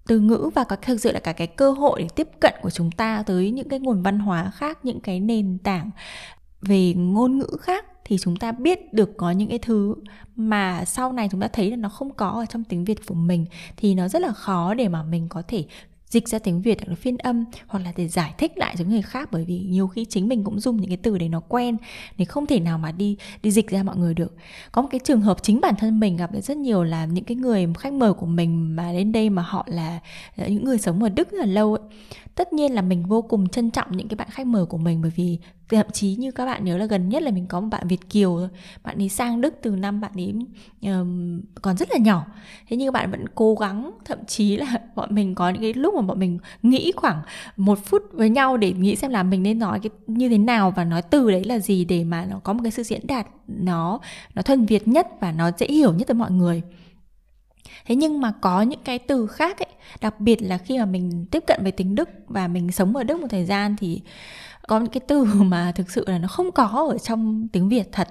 từ 0.08 0.20
ngữ 0.20 0.50
và 0.56 0.64
có 0.64 0.76
thực 0.76 1.02
sự 1.02 1.12
là 1.12 1.20
cả 1.20 1.34
cái 1.34 1.48
cơ 1.48 1.72
hội 1.72 2.02
để 2.02 2.08
tiếp 2.16 2.28
cận 2.40 2.54
của 2.62 2.70
chúng 2.70 2.92
ta 2.92 3.24
tới 3.26 3.52
những 3.52 3.70
cái 3.70 3.80
nguồn 3.80 4.04
văn 4.04 4.20
hóa 4.20 4.52
khác 4.56 4.80
những 4.84 5.00
cái 5.00 5.20
nền 5.20 5.58
tảng 5.64 5.92
về 6.62 6.94
ngôn 6.94 7.38
ngữ 7.38 7.58
khác 7.62 7.86
thì 8.06 8.18
chúng 8.22 8.36
ta 8.36 8.52
biết 8.52 8.94
được 8.94 9.18
có 9.18 9.32
những 9.32 9.50
cái 9.50 9.60
thứ 9.60 9.96
mà 10.36 10.86
sau 10.86 11.12
này 11.12 11.28
chúng 11.32 11.42
ta 11.42 11.48
thấy 11.48 11.70
là 11.72 11.76
nó 11.76 11.90
không 11.90 12.14
có 12.14 12.30
ở 12.30 12.46
trong 12.46 12.64
tiếng 12.64 12.86
Việt 12.86 13.08
của 13.08 13.16
mình 13.16 13.46
thì 13.78 13.96
nó 13.96 14.08
rất 14.08 14.22
là 14.22 14.32
khó 14.32 14.74
để 14.74 14.88
mà 14.88 15.04
mình 15.04 15.30
có 15.30 15.42
thể 15.48 15.66
dịch 16.14 16.28
ra 16.28 16.40
tiếng 16.40 16.62
Việt 16.62 16.80
hoặc 16.80 16.90
là 16.90 16.96
phiên 16.96 17.18
âm, 17.18 17.46
hoặc 17.68 17.80
là 17.80 17.94
để 17.96 18.08
giải 18.08 18.34
thích 18.38 18.58
lại 18.58 18.76
cho 18.78 18.86
người 18.86 19.02
khác, 19.02 19.30
bởi 19.32 19.46
vì 19.46 19.60
nhiều 19.60 19.88
khi 19.88 20.06
chính 20.06 20.28
mình 20.28 20.44
cũng 20.44 20.60
dùng 20.60 20.78
những 20.78 20.90
cái 20.90 20.98
từ 20.98 21.18
để 21.18 21.30
nó 21.30 21.40
quen, 21.40 21.78
để 22.18 22.26
không 22.26 22.46
thể 22.46 22.60
nào 22.60 22.78
mà 22.78 22.92
đi 22.92 23.18
đi 23.44 23.52
dịch 23.52 23.70
ra 23.70 23.84
mọi 23.84 23.98
người 23.98 24.14
được. 24.14 24.36
Có 24.72 24.82
một 24.82 24.88
cái 24.92 25.00
trường 25.04 25.22
hợp 25.22 25.44
chính 25.44 25.62
bản 25.62 25.76
thân 25.80 26.00
mình 26.00 26.18
gặp 26.18 26.30
rất 26.44 26.58
nhiều 26.58 26.84
là 26.84 27.06
những 27.06 27.24
cái 27.24 27.38
người 27.38 27.68
khách 27.80 27.94
mời 27.94 28.14
của 28.14 28.26
mình 28.26 28.76
mà 28.76 28.92
đến 28.94 29.12
đây 29.12 29.30
mà 29.30 29.42
họ 29.42 29.66
là 29.70 30.00
những 30.38 30.66
người 30.66 30.78
sống 30.78 31.04
ở 31.04 31.10
Đức 31.10 31.32
rất 31.32 31.38
là 31.38 31.46
lâu 31.46 31.76
ấy. 31.76 31.90
Tất 32.36 32.54
nhiên 32.54 32.72
là 32.72 32.82
mình 32.82 33.06
vô 33.06 33.22
cùng 33.22 33.50
trân 33.50 33.72
trọng 33.72 33.98
những 33.98 34.08
cái 34.08 34.16
bạn 34.16 34.28
khách 34.32 34.48
mời 34.48 34.66
của 34.66 34.78
mình, 34.78 35.02
bởi 35.02 35.12
vì 35.16 35.40
thậm 35.70 35.86
chí 35.94 36.16
như 36.16 36.32
các 36.32 36.46
bạn 36.46 36.66
nhớ 36.66 36.78
là 36.78 36.86
gần 36.86 37.10
nhất 37.10 37.24
là 37.24 37.32
mình 37.32 37.46
có 37.48 37.60
một 37.60 37.68
bạn 37.72 37.88
Việt 37.88 38.10
kiều 38.10 38.38
thôi. 38.38 38.50
Bạn 38.84 39.02
ấy 39.02 39.10
sang 39.10 39.42
Đức 39.42 39.54
từ 39.62 39.72
năm 39.72 40.02
bạn 40.02 40.12
ấy 40.16 40.34
um, 40.82 41.42
còn 41.62 41.78
rất 41.78 41.90
là 41.92 41.98
nhỏ. 41.98 42.26
Thế 42.68 42.78
nhưng 42.78 42.94
bạn 42.94 43.12
vẫn 43.12 43.26
cố 43.36 43.56
gắng 43.56 43.92
thậm 44.06 44.20
chí 44.28 44.58
là 44.58 44.78
bọn 44.96 45.16
mình 45.16 45.36
có 45.36 45.50
những 45.50 45.62
cái 45.62 45.74
lúc 45.74 45.94
mà 45.94 46.02
bọn 46.02 46.20
mình 46.20 46.40
nghĩ 46.64 46.92
khoảng 46.96 47.22
một 47.58 47.80
phút 47.86 48.04
với 48.12 48.30
nhau 48.30 48.58
để 48.58 48.74
nghĩ 48.74 48.96
xem 48.96 49.12
là 49.12 49.24
mình 49.24 49.44
nên 49.44 49.60
nói 49.60 49.80
cái 49.80 49.90
như 50.08 50.30
thế 50.30 50.38
nào 50.38 50.74
và 50.76 50.84
nói 50.84 51.02
từ 51.02 51.32
đấy 51.32 51.44
là 51.44 51.60
gì 51.60 51.86
để 51.86 52.04
mà 52.04 52.26
nó 52.26 52.40
có 52.44 52.54
một 52.54 52.60
cái 52.64 52.72
sự 52.72 52.84
diễn 52.84 53.08
đạt 53.08 53.28
nó 53.48 54.00
nó 54.36 54.42
thuần 54.42 54.66
Việt 54.66 54.88
nhất 54.88 55.08
và 55.20 55.32
nó 55.32 55.52
dễ 55.58 55.68
hiểu 55.68 55.94
nhất 55.94 56.08
với 56.08 56.16
mọi 56.16 56.32
người 56.32 56.62
thế 57.86 57.96
nhưng 57.96 58.22
mà 58.22 58.34
có 58.42 58.62
những 58.62 58.84
cái 58.84 59.00
từ 59.00 59.28
khác 59.28 59.60
ấy, 59.60 59.74
đặc 60.02 60.20
biệt 60.20 60.42
là 60.42 60.58
khi 60.58 60.80
mà 60.80 60.86
mình 60.86 61.26
tiếp 61.32 61.44
cận 61.48 61.60
với 61.64 61.72
tiếng 61.72 61.96
đức 61.96 62.10
và 62.28 62.48
mình 62.48 62.72
sống 62.72 62.96
ở 62.96 63.04
đức 63.04 63.20
một 63.22 63.28
thời 63.30 63.46
gian 63.46 63.76
thì 63.80 64.02
có 64.68 64.80
những 64.80 64.92
cái 64.92 65.02
từ 65.08 65.24
mà 65.44 65.72
thực 65.76 65.92
sự 65.92 66.06
là 66.08 66.18
nó 66.18 66.28
không 66.28 66.52
có 66.52 66.88
ở 66.92 66.98
trong 66.98 67.48
tiếng 67.52 67.70
việt 67.70 67.92
thật. 67.92 68.08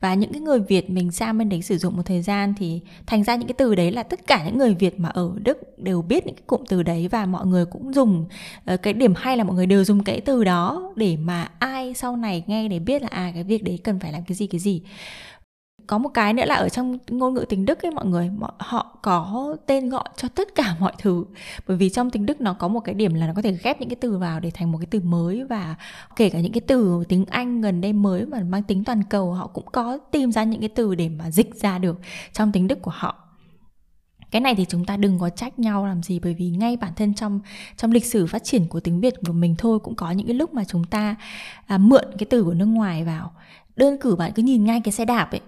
Và 0.00 0.14
những 0.14 0.32
cái 0.32 0.40
người 0.40 0.60
Việt 0.60 0.90
mình 0.90 1.12
sang 1.12 1.38
bên 1.38 1.48
đấy 1.48 1.62
sử 1.62 1.78
dụng 1.78 1.96
một 1.96 2.02
thời 2.06 2.22
gian 2.22 2.54
thì 2.58 2.80
thành 3.06 3.24
ra 3.24 3.36
những 3.36 3.48
cái 3.48 3.54
từ 3.58 3.74
đấy 3.74 3.92
là 3.92 4.02
tất 4.02 4.26
cả 4.26 4.44
những 4.44 4.58
người 4.58 4.74
Việt 4.74 5.00
mà 5.00 5.08
ở 5.08 5.32
Đức 5.36 5.78
đều 5.78 6.02
biết 6.02 6.26
những 6.26 6.34
cái 6.34 6.42
cụm 6.46 6.64
từ 6.68 6.82
đấy 6.82 7.08
và 7.08 7.26
mọi 7.26 7.46
người 7.46 7.66
cũng 7.66 7.92
dùng 7.94 8.26
ờ, 8.64 8.76
cái 8.76 8.92
điểm 8.92 9.14
hay 9.16 9.36
là 9.36 9.44
mọi 9.44 9.56
người 9.56 9.66
đều 9.66 9.84
dùng 9.84 10.04
cái 10.04 10.20
từ 10.20 10.44
đó 10.44 10.92
để 10.96 11.16
mà 11.16 11.48
ai 11.58 11.94
sau 11.94 12.16
này 12.16 12.44
nghe 12.46 12.68
để 12.68 12.78
biết 12.78 13.02
là 13.02 13.08
à 13.10 13.30
cái 13.34 13.44
việc 13.44 13.64
đấy 13.64 13.78
cần 13.84 13.98
phải 14.00 14.12
làm 14.12 14.22
cái 14.24 14.34
gì 14.34 14.46
cái 14.46 14.58
gì 14.58 14.82
có 15.86 15.98
một 15.98 16.08
cái 16.08 16.32
nữa 16.32 16.44
là 16.44 16.54
ở 16.54 16.68
trong 16.68 16.98
ngôn 17.08 17.34
ngữ 17.34 17.44
tiếng 17.48 17.64
Đức 17.66 17.82
ấy 17.82 17.90
mọi 17.90 18.06
người 18.06 18.30
họ 18.58 18.98
có 19.02 19.56
tên 19.66 19.88
gọi 19.88 20.04
cho 20.16 20.28
tất 20.28 20.54
cả 20.54 20.76
mọi 20.80 20.92
thứ. 20.98 21.24
Bởi 21.66 21.76
vì 21.76 21.90
trong 21.90 22.10
tiếng 22.10 22.26
Đức 22.26 22.40
nó 22.40 22.52
có 22.54 22.68
một 22.68 22.80
cái 22.80 22.94
điểm 22.94 23.14
là 23.14 23.26
nó 23.26 23.32
có 23.36 23.42
thể 23.42 23.58
ghép 23.62 23.80
những 23.80 23.88
cái 23.88 23.96
từ 23.96 24.18
vào 24.18 24.40
để 24.40 24.50
thành 24.50 24.72
một 24.72 24.78
cái 24.78 24.86
từ 24.90 25.00
mới 25.00 25.44
và 25.44 25.74
kể 26.16 26.30
cả 26.30 26.40
những 26.40 26.52
cái 26.52 26.60
từ 26.60 27.04
tiếng 27.08 27.24
Anh 27.24 27.60
gần 27.60 27.80
đây 27.80 27.92
mới 27.92 28.26
mà 28.26 28.40
mang 28.40 28.62
tính 28.62 28.84
toàn 28.84 29.02
cầu 29.10 29.32
họ 29.32 29.46
cũng 29.46 29.66
có 29.72 29.98
tìm 30.10 30.32
ra 30.32 30.44
những 30.44 30.60
cái 30.60 30.68
từ 30.68 30.94
để 30.94 31.08
mà 31.08 31.30
dịch 31.30 31.54
ra 31.54 31.78
được 31.78 32.00
trong 32.32 32.52
tiếng 32.52 32.68
Đức 32.68 32.82
của 32.82 32.92
họ. 32.94 33.24
Cái 34.30 34.40
này 34.40 34.54
thì 34.54 34.64
chúng 34.68 34.84
ta 34.84 34.96
đừng 34.96 35.18
có 35.18 35.28
trách 35.28 35.58
nhau 35.58 35.86
làm 35.86 36.02
gì 36.02 36.18
bởi 36.18 36.34
vì 36.34 36.50
ngay 36.50 36.76
bản 36.76 36.92
thân 36.96 37.14
trong 37.14 37.40
trong 37.76 37.92
lịch 37.92 38.06
sử 38.06 38.26
phát 38.26 38.44
triển 38.44 38.68
của 38.68 38.80
tiếng 38.80 39.00
Việt 39.00 39.14
của 39.26 39.32
mình 39.32 39.54
thôi 39.58 39.78
cũng 39.78 39.94
có 39.94 40.10
những 40.10 40.26
cái 40.26 40.36
lúc 40.36 40.54
mà 40.54 40.64
chúng 40.64 40.84
ta 40.84 41.16
à, 41.66 41.78
mượn 41.78 42.04
cái 42.18 42.26
từ 42.30 42.44
của 42.44 42.54
nước 42.54 42.66
ngoài 42.66 43.04
vào. 43.04 43.32
Đơn 43.76 43.98
cử 44.00 44.16
bạn 44.16 44.32
cứ 44.34 44.42
nhìn 44.42 44.64
ngay 44.64 44.80
cái 44.84 44.92
xe 44.92 45.04
đạp 45.04 45.30
ấy 45.30 45.40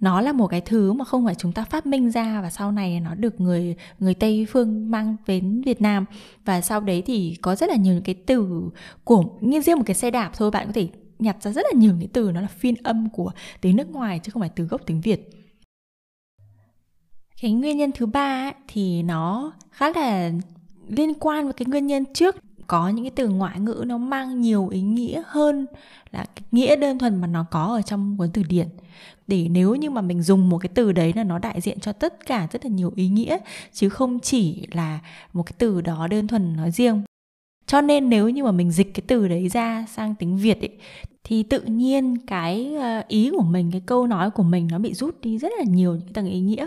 nó 0.00 0.20
là 0.20 0.32
một 0.32 0.46
cái 0.46 0.60
thứ 0.60 0.92
mà 0.92 1.04
không 1.04 1.24
phải 1.24 1.34
chúng 1.34 1.52
ta 1.52 1.64
phát 1.64 1.86
minh 1.86 2.10
ra 2.10 2.40
và 2.42 2.50
sau 2.50 2.72
này 2.72 3.00
nó 3.00 3.14
được 3.14 3.40
người 3.40 3.76
người 3.98 4.14
tây 4.14 4.46
phương 4.50 4.90
mang 4.90 5.16
đến 5.26 5.62
việt 5.62 5.80
nam. 5.80 6.04
Và 6.44 6.60
sau 6.60 6.80
đấy 6.80 7.02
thì 7.06 7.36
có 7.42 7.54
rất 7.54 7.70
là 7.70 7.76
nhiều 7.76 7.94
những 7.94 8.02
cái 8.02 8.14
từ 8.14 8.70
của, 9.04 9.24
như 9.40 9.60
riêng 9.60 9.76
một 9.76 9.84
cái 9.86 9.94
xe 9.94 10.10
đạp 10.10 10.30
thôi, 10.34 10.50
bạn 10.50 10.66
có 10.66 10.72
thể 10.72 10.88
nhặt 11.18 11.36
ra 11.42 11.52
rất 11.52 11.66
là 11.72 11.80
nhiều 11.80 11.94
những 11.96 12.08
từ, 12.08 12.32
nó 12.32 12.40
là 12.40 12.46
phiên 12.46 12.74
âm 12.82 13.08
của 13.08 13.32
tiếng 13.60 13.76
nước 13.76 13.90
ngoài 13.90 14.20
chứ 14.22 14.30
không 14.30 14.40
phải 14.40 14.50
từ 14.56 14.64
gốc 14.64 14.80
tiếng 14.86 15.00
việt. 15.00 15.30
Cái 17.40 17.52
nguyên 17.52 17.78
nhân 17.78 17.90
thứ 17.94 18.06
ba 18.06 18.52
thì 18.68 19.02
nó 19.02 19.52
khá 19.70 19.92
là 19.94 20.32
liên 20.88 21.14
quan 21.14 21.44
với 21.44 21.52
cái 21.52 21.66
nguyên 21.66 21.86
nhân 21.86 22.04
trước. 22.14 22.36
Có 22.66 22.88
những 22.88 23.04
cái 23.04 23.10
từ 23.10 23.28
ngoại 23.28 23.60
ngữ 23.60 23.84
nó 23.86 23.98
mang 23.98 24.40
nhiều 24.40 24.68
ý 24.68 24.80
nghĩa 24.80 25.22
hơn 25.26 25.66
là 26.10 26.24
cái 26.34 26.44
nghĩa 26.52 26.76
đơn 26.76 26.98
thuần 26.98 27.20
mà 27.20 27.26
nó 27.26 27.46
có 27.50 27.64
ở 27.64 27.82
trong 27.82 28.16
cuốn 28.18 28.30
từ 28.32 28.42
điển 28.42 28.68
để 29.30 29.46
nếu 29.50 29.74
như 29.74 29.90
mà 29.90 30.00
mình 30.00 30.22
dùng 30.22 30.48
một 30.48 30.58
cái 30.58 30.70
từ 30.74 30.92
đấy 30.92 31.12
là 31.16 31.24
nó 31.24 31.38
đại 31.38 31.60
diện 31.60 31.80
cho 31.80 31.92
tất 31.92 32.26
cả 32.26 32.48
rất 32.52 32.64
là 32.64 32.70
nhiều 32.70 32.92
ý 32.96 33.08
nghĩa 33.08 33.38
chứ 33.72 33.88
không 33.88 34.20
chỉ 34.20 34.66
là 34.72 34.98
một 35.32 35.42
cái 35.42 35.54
từ 35.58 35.80
đó 35.80 36.06
đơn 36.06 36.26
thuần 36.26 36.56
nói 36.56 36.70
riêng. 36.70 37.02
Cho 37.66 37.80
nên 37.80 38.08
nếu 38.10 38.28
như 38.28 38.44
mà 38.44 38.52
mình 38.52 38.70
dịch 38.70 38.94
cái 38.94 39.04
từ 39.06 39.28
đấy 39.28 39.48
ra 39.48 39.86
sang 39.88 40.14
tiếng 40.14 40.36
việt 40.36 40.60
ấy, 40.60 40.76
thì 41.24 41.42
tự 41.42 41.60
nhiên 41.60 42.16
cái 42.26 42.74
ờ, 42.74 43.02
ý 43.08 43.30
của 43.36 43.42
mình 43.42 43.70
cái 43.72 43.82
câu 43.86 44.06
nói 44.06 44.30
của 44.30 44.42
mình 44.42 44.68
nó 44.70 44.78
bị 44.78 44.94
rút 44.94 45.20
đi 45.20 45.38
rất 45.38 45.52
là 45.58 45.64
nhiều 45.64 45.94
những 45.94 46.12
tầng 46.12 46.26
ý 46.26 46.40
nghĩa 46.40 46.66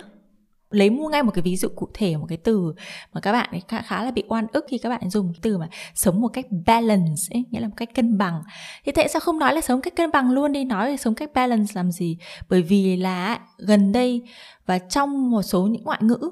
lấy 0.74 0.89
mua 0.89 1.10
ngay 1.10 1.24
một 1.24 1.32
cái 1.34 1.42
ví 1.42 1.58
dụ 1.58 1.68
cụ 1.75 1.88
thể 1.94 2.18
một 2.18 2.25
cái 2.30 2.38
từ 2.38 2.74
mà 3.13 3.22
các 3.22 3.32
bạn 3.32 3.50
ấy 3.51 3.62
khá, 3.68 3.82
khá 3.82 4.03
là 4.03 4.12
bị 4.12 4.24
oan 4.27 4.48
ức 4.53 4.65
khi 4.70 4.77
các 4.77 4.89
bạn 4.89 5.10
dùng 5.10 5.34
cái 5.34 5.39
từ 5.42 5.58
mà 5.58 5.70
sống 5.96 6.22
một 6.22 6.27
cách 6.27 6.46
balance 6.65 7.22
ấy, 7.32 7.46
nghĩa 7.51 7.60
là 7.60 7.68
một 7.68 7.74
cách 7.77 7.89
cân 7.96 8.18
bằng. 8.18 8.42
Thì 8.86 8.92
tại 8.92 9.08
sao 9.08 9.20
không 9.20 9.39
nói 9.39 9.53
là 9.53 9.62
sống 9.62 9.82
cách 9.82 9.96
cân 9.96 10.12
bằng 10.12 10.32
luôn 10.32 10.51
đi? 10.51 10.63
Nói 10.63 10.92
là 10.92 10.98
sống 10.98 11.15
cách 11.15 11.34
balance 11.34 11.72
làm 11.75 11.92
gì? 11.92 12.18
Bởi 12.50 12.62
vì 12.62 12.98
là 12.98 13.39
gần 13.58 13.92
đây 13.92 14.22
và 14.65 14.80
trong 14.80 15.32
một 15.32 15.42
số 15.42 15.68
những 15.68 15.84
ngoại 15.84 16.00
ngữ 16.01 16.32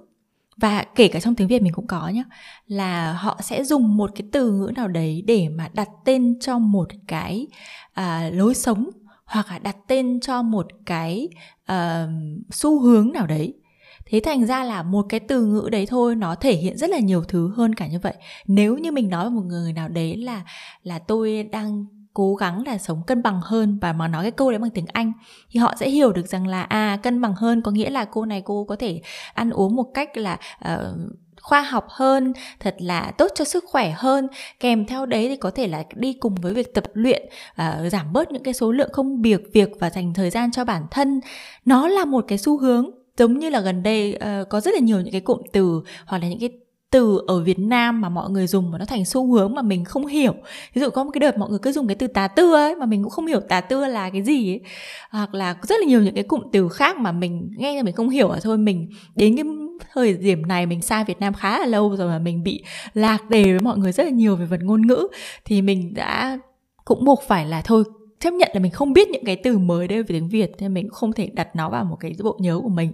và 0.58 0.84
kể 0.96 1.08
cả 1.08 1.20
trong 1.20 1.36
tiếng 1.36 1.48
Việt 1.48 1.62
mình 1.62 1.74
cũng 1.74 1.88
có 1.88 2.10
nhá 2.10 2.24
là 2.68 3.14
họ 3.14 3.40
sẽ 3.44 3.64
dùng 3.64 3.98
một 3.98 4.12
cái 4.16 4.28
từ 4.32 4.52
ngữ 4.52 4.72
nào 4.76 4.88
đấy 4.88 5.24
để 5.28 5.50
mà 5.50 5.70
đặt 5.74 5.90
tên 6.06 6.40
cho 6.40 6.60
một 6.60 6.88
cái 7.08 7.48
à, 7.94 8.30
lối 8.34 8.56
sống 8.56 8.90
hoặc 9.26 9.46
là 9.50 9.60
đặt 9.60 9.76
tên 9.88 10.20
cho 10.20 10.42
một 10.42 10.68
cái 10.86 11.30
uh, 11.72 12.10
xu 12.52 12.80
hướng 12.80 13.12
nào 13.12 13.28
đấy 13.28 13.61
thế 14.06 14.20
thành 14.24 14.46
ra 14.46 14.64
là 14.64 14.84
một 14.84 15.06
cái 15.10 15.20
từ 15.20 15.46
ngữ 15.46 15.70
đấy 15.72 15.86
thôi 15.86 16.16
nó 16.16 16.36
thể 16.36 16.54
hiện 16.54 16.78
rất 16.78 16.90
là 16.90 17.00
nhiều 17.00 17.24
thứ 17.24 17.54
hơn 17.56 17.76
cả 17.76 17.88
như 17.88 18.00
vậy. 18.00 18.14
Nếu 18.48 18.78
như 18.78 18.92
mình 18.92 19.10
nói 19.10 19.24
với 19.24 19.32
một 19.32 19.44
người 19.46 19.74
nào 19.74 19.90
đấy 19.90 20.18
là 20.18 20.42
là 20.84 21.00
tôi 21.00 21.44
đang 21.52 21.86
cố 22.14 22.36
gắng 22.36 22.64
là 22.66 22.78
sống 22.78 23.02
cân 23.08 23.24
bằng 23.24 23.42
hơn 23.44 23.80
và 23.82 23.94
mà 23.94 24.08
nói 24.08 24.24
cái 24.24 24.32
câu 24.32 24.52
đấy 24.52 24.60
bằng 24.60 24.70
tiếng 24.70 24.86
Anh 24.94 25.14
thì 25.52 25.60
họ 25.60 25.74
sẽ 25.80 25.90
hiểu 25.90 26.12
được 26.12 26.28
rằng 26.28 26.48
là 26.48 26.64
à 26.64 26.98
cân 27.04 27.22
bằng 27.22 27.36
hơn 27.36 27.62
có 27.62 27.72
nghĩa 27.72 27.90
là 27.90 28.06
cô 28.06 28.26
này 28.26 28.42
cô 28.46 28.66
có 28.66 28.76
thể 28.76 29.02
ăn 29.34 29.50
uống 29.50 29.76
một 29.76 29.92
cách 29.94 30.18
là 30.18 30.38
uh, 30.66 30.98
khoa 31.42 31.62
học 31.62 31.86
hơn 31.90 32.34
thật 32.60 32.76
là 32.80 33.12
tốt 33.18 33.32
cho 33.36 33.46
sức 33.46 33.64
khỏe 33.68 33.94
hơn. 33.98 34.28
Kèm 34.60 34.86
theo 34.86 35.06
đấy 35.06 35.28
thì 35.30 35.36
có 35.36 35.52
thể 35.52 35.68
là 35.68 35.84
đi 35.96 36.14
cùng 36.14 36.36
với 36.36 36.54
việc 36.54 36.74
tập 36.74 36.84
luyện 36.94 37.30
uh, 37.62 37.92
giảm 37.92 38.14
bớt 38.14 38.32
những 38.32 38.44
cái 38.44 38.54
số 38.54 38.72
lượng 38.72 38.90
không 38.94 39.22
việc 39.22 39.42
việc 39.54 39.70
và 39.80 39.90
dành 39.90 40.14
thời 40.14 40.30
gian 40.30 40.52
cho 40.52 40.66
bản 40.66 40.84
thân. 40.92 41.22
Nó 41.66 41.88
là 41.88 42.06
một 42.06 42.26
cái 42.28 42.38
xu 42.38 42.58
hướng 42.58 43.01
giống 43.18 43.40
như 43.40 43.50
là 43.50 43.60
gần 43.60 43.84
đây 43.84 44.18
uh, 44.42 44.50
có 44.50 44.62
rất 44.62 44.74
là 44.74 44.80
nhiều 44.80 45.02
những 45.02 45.12
cái 45.12 45.22
cụm 45.22 45.42
từ 45.54 45.82
hoặc 46.06 46.18
là 46.22 46.28
những 46.28 46.40
cái 46.40 46.50
từ 46.92 47.22
ở 47.28 47.44
Việt 47.44 47.60
Nam 47.60 48.02
mà 48.02 48.10
mọi 48.10 48.30
người 48.30 48.48
dùng 48.48 48.72
mà 48.72 48.78
nó 48.78 48.86
thành 48.86 49.06
xu 49.06 49.34
hướng 49.34 49.56
mà 49.56 49.62
mình 49.62 49.86
không 49.86 50.06
hiểu. 50.06 50.34
Ví 50.74 50.82
dụ 50.82 50.90
có 50.90 51.04
một 51.04 51.12
cái 51.14 51.20
đợt 51.20 51.38
mọi 51.38 51.50
người 51.50 51.60
cứ 51.60 51.72
dùng 51.72 51.88
cái 51.88 51.96
từ 51.96 52.08
tà 52.08 52.28
tưa 52.28 52.56
ấy 52.56 52.76
mà 52.76 52.86
mình 52.86 53.04
cũng 53.04 53.10
không 53.10 53.26
hiểu 53.26 53.40
tà 53.40 53.62
tưa 53.62 53.88
là 53.88 54.10
cái 54.10 54.24
gì 54.24 54.52
ấy. 54.52 54.62
Hoặc 55.10 55.34
là 55.34 55.56
rất 55.64 55.76
là 55.80 55.86
nhiều 55.88 56.02
những 56.02 56.16
cái 56.16 56.24
cụm 56.24 56.42
từ 56.52 56.70
khác 56.70 56.98
mà 56.98 57.12
mình 57.12 57.50
nghe 57.58 57.76
là 57.76 57.84
mình 57.84 57.96
không 57.96 58.10
hiểu 58.10 58.30
à 58.30 58.40
thôi 58.44 58.58
mình 58.58 58.90
đến 59.16 59.36
cái 59.36 59.46
thời 59.94 60.14
điểm 60.14 60.48
này 60.48 60.66
mình 60.66 60.82
xa 60.82 61.04
Việt 61.04 61.20
Nam 61.20 61.34
khá 61.34 61.60
là 61.60 61.66
lâu 61.66 61.96
rồi 61.96 62.08
mà 62.08 62.20
mình 62.20 62.44
bị 62.44 62.64
lạc 62.94 63.30
đề 63.30 63.44
với 63.44 63.60
mọi 63.60 63.78
người 63.78 63.92
rất 63.92 64.04
là 64.04 64.10
nhiều 64.10 64.36
về 64.36 64.46
vật 64.46 64.60
ngôn 64.62 64.88
ngữ 64.88 65.08
thì 65.46 65.62
mình 65.62 65.94
đã 65.94 66.40
cũng 66.86 67.06
buộc 67.06 67.24
phải 67.28 67.46
là 67.46 67.62
thôi 67.62 67.84
chấp 68.22 68.34
nhận 68.34 68.50
là 68.54 68.60
mình 68.60 68.72
không 68.72 68.94
biết 68.94 69.10
những 69.10 69.26
cái 69.26 69.36
từ 69.36 69.58
mới 69.58 69.88
đây 69.88 70.04
về 70.04 70.08
tiếng 70.08 70.30
Việt 70.30 70.52
nên 70.60 70.74
mình 70.74 70.84
cũng 70.90 70.96
không 70.96 71.14
thể 71.14 71.30
đặt 71.34 71.56
nó 71.56 71.70
vào 71.70 71.84
một 71.84 71.98
cái 72.00 72.16
bộ 72.24 72.38
nhớ 72.42 72.60
của 72.64 72.70
mình. 72.70 72.92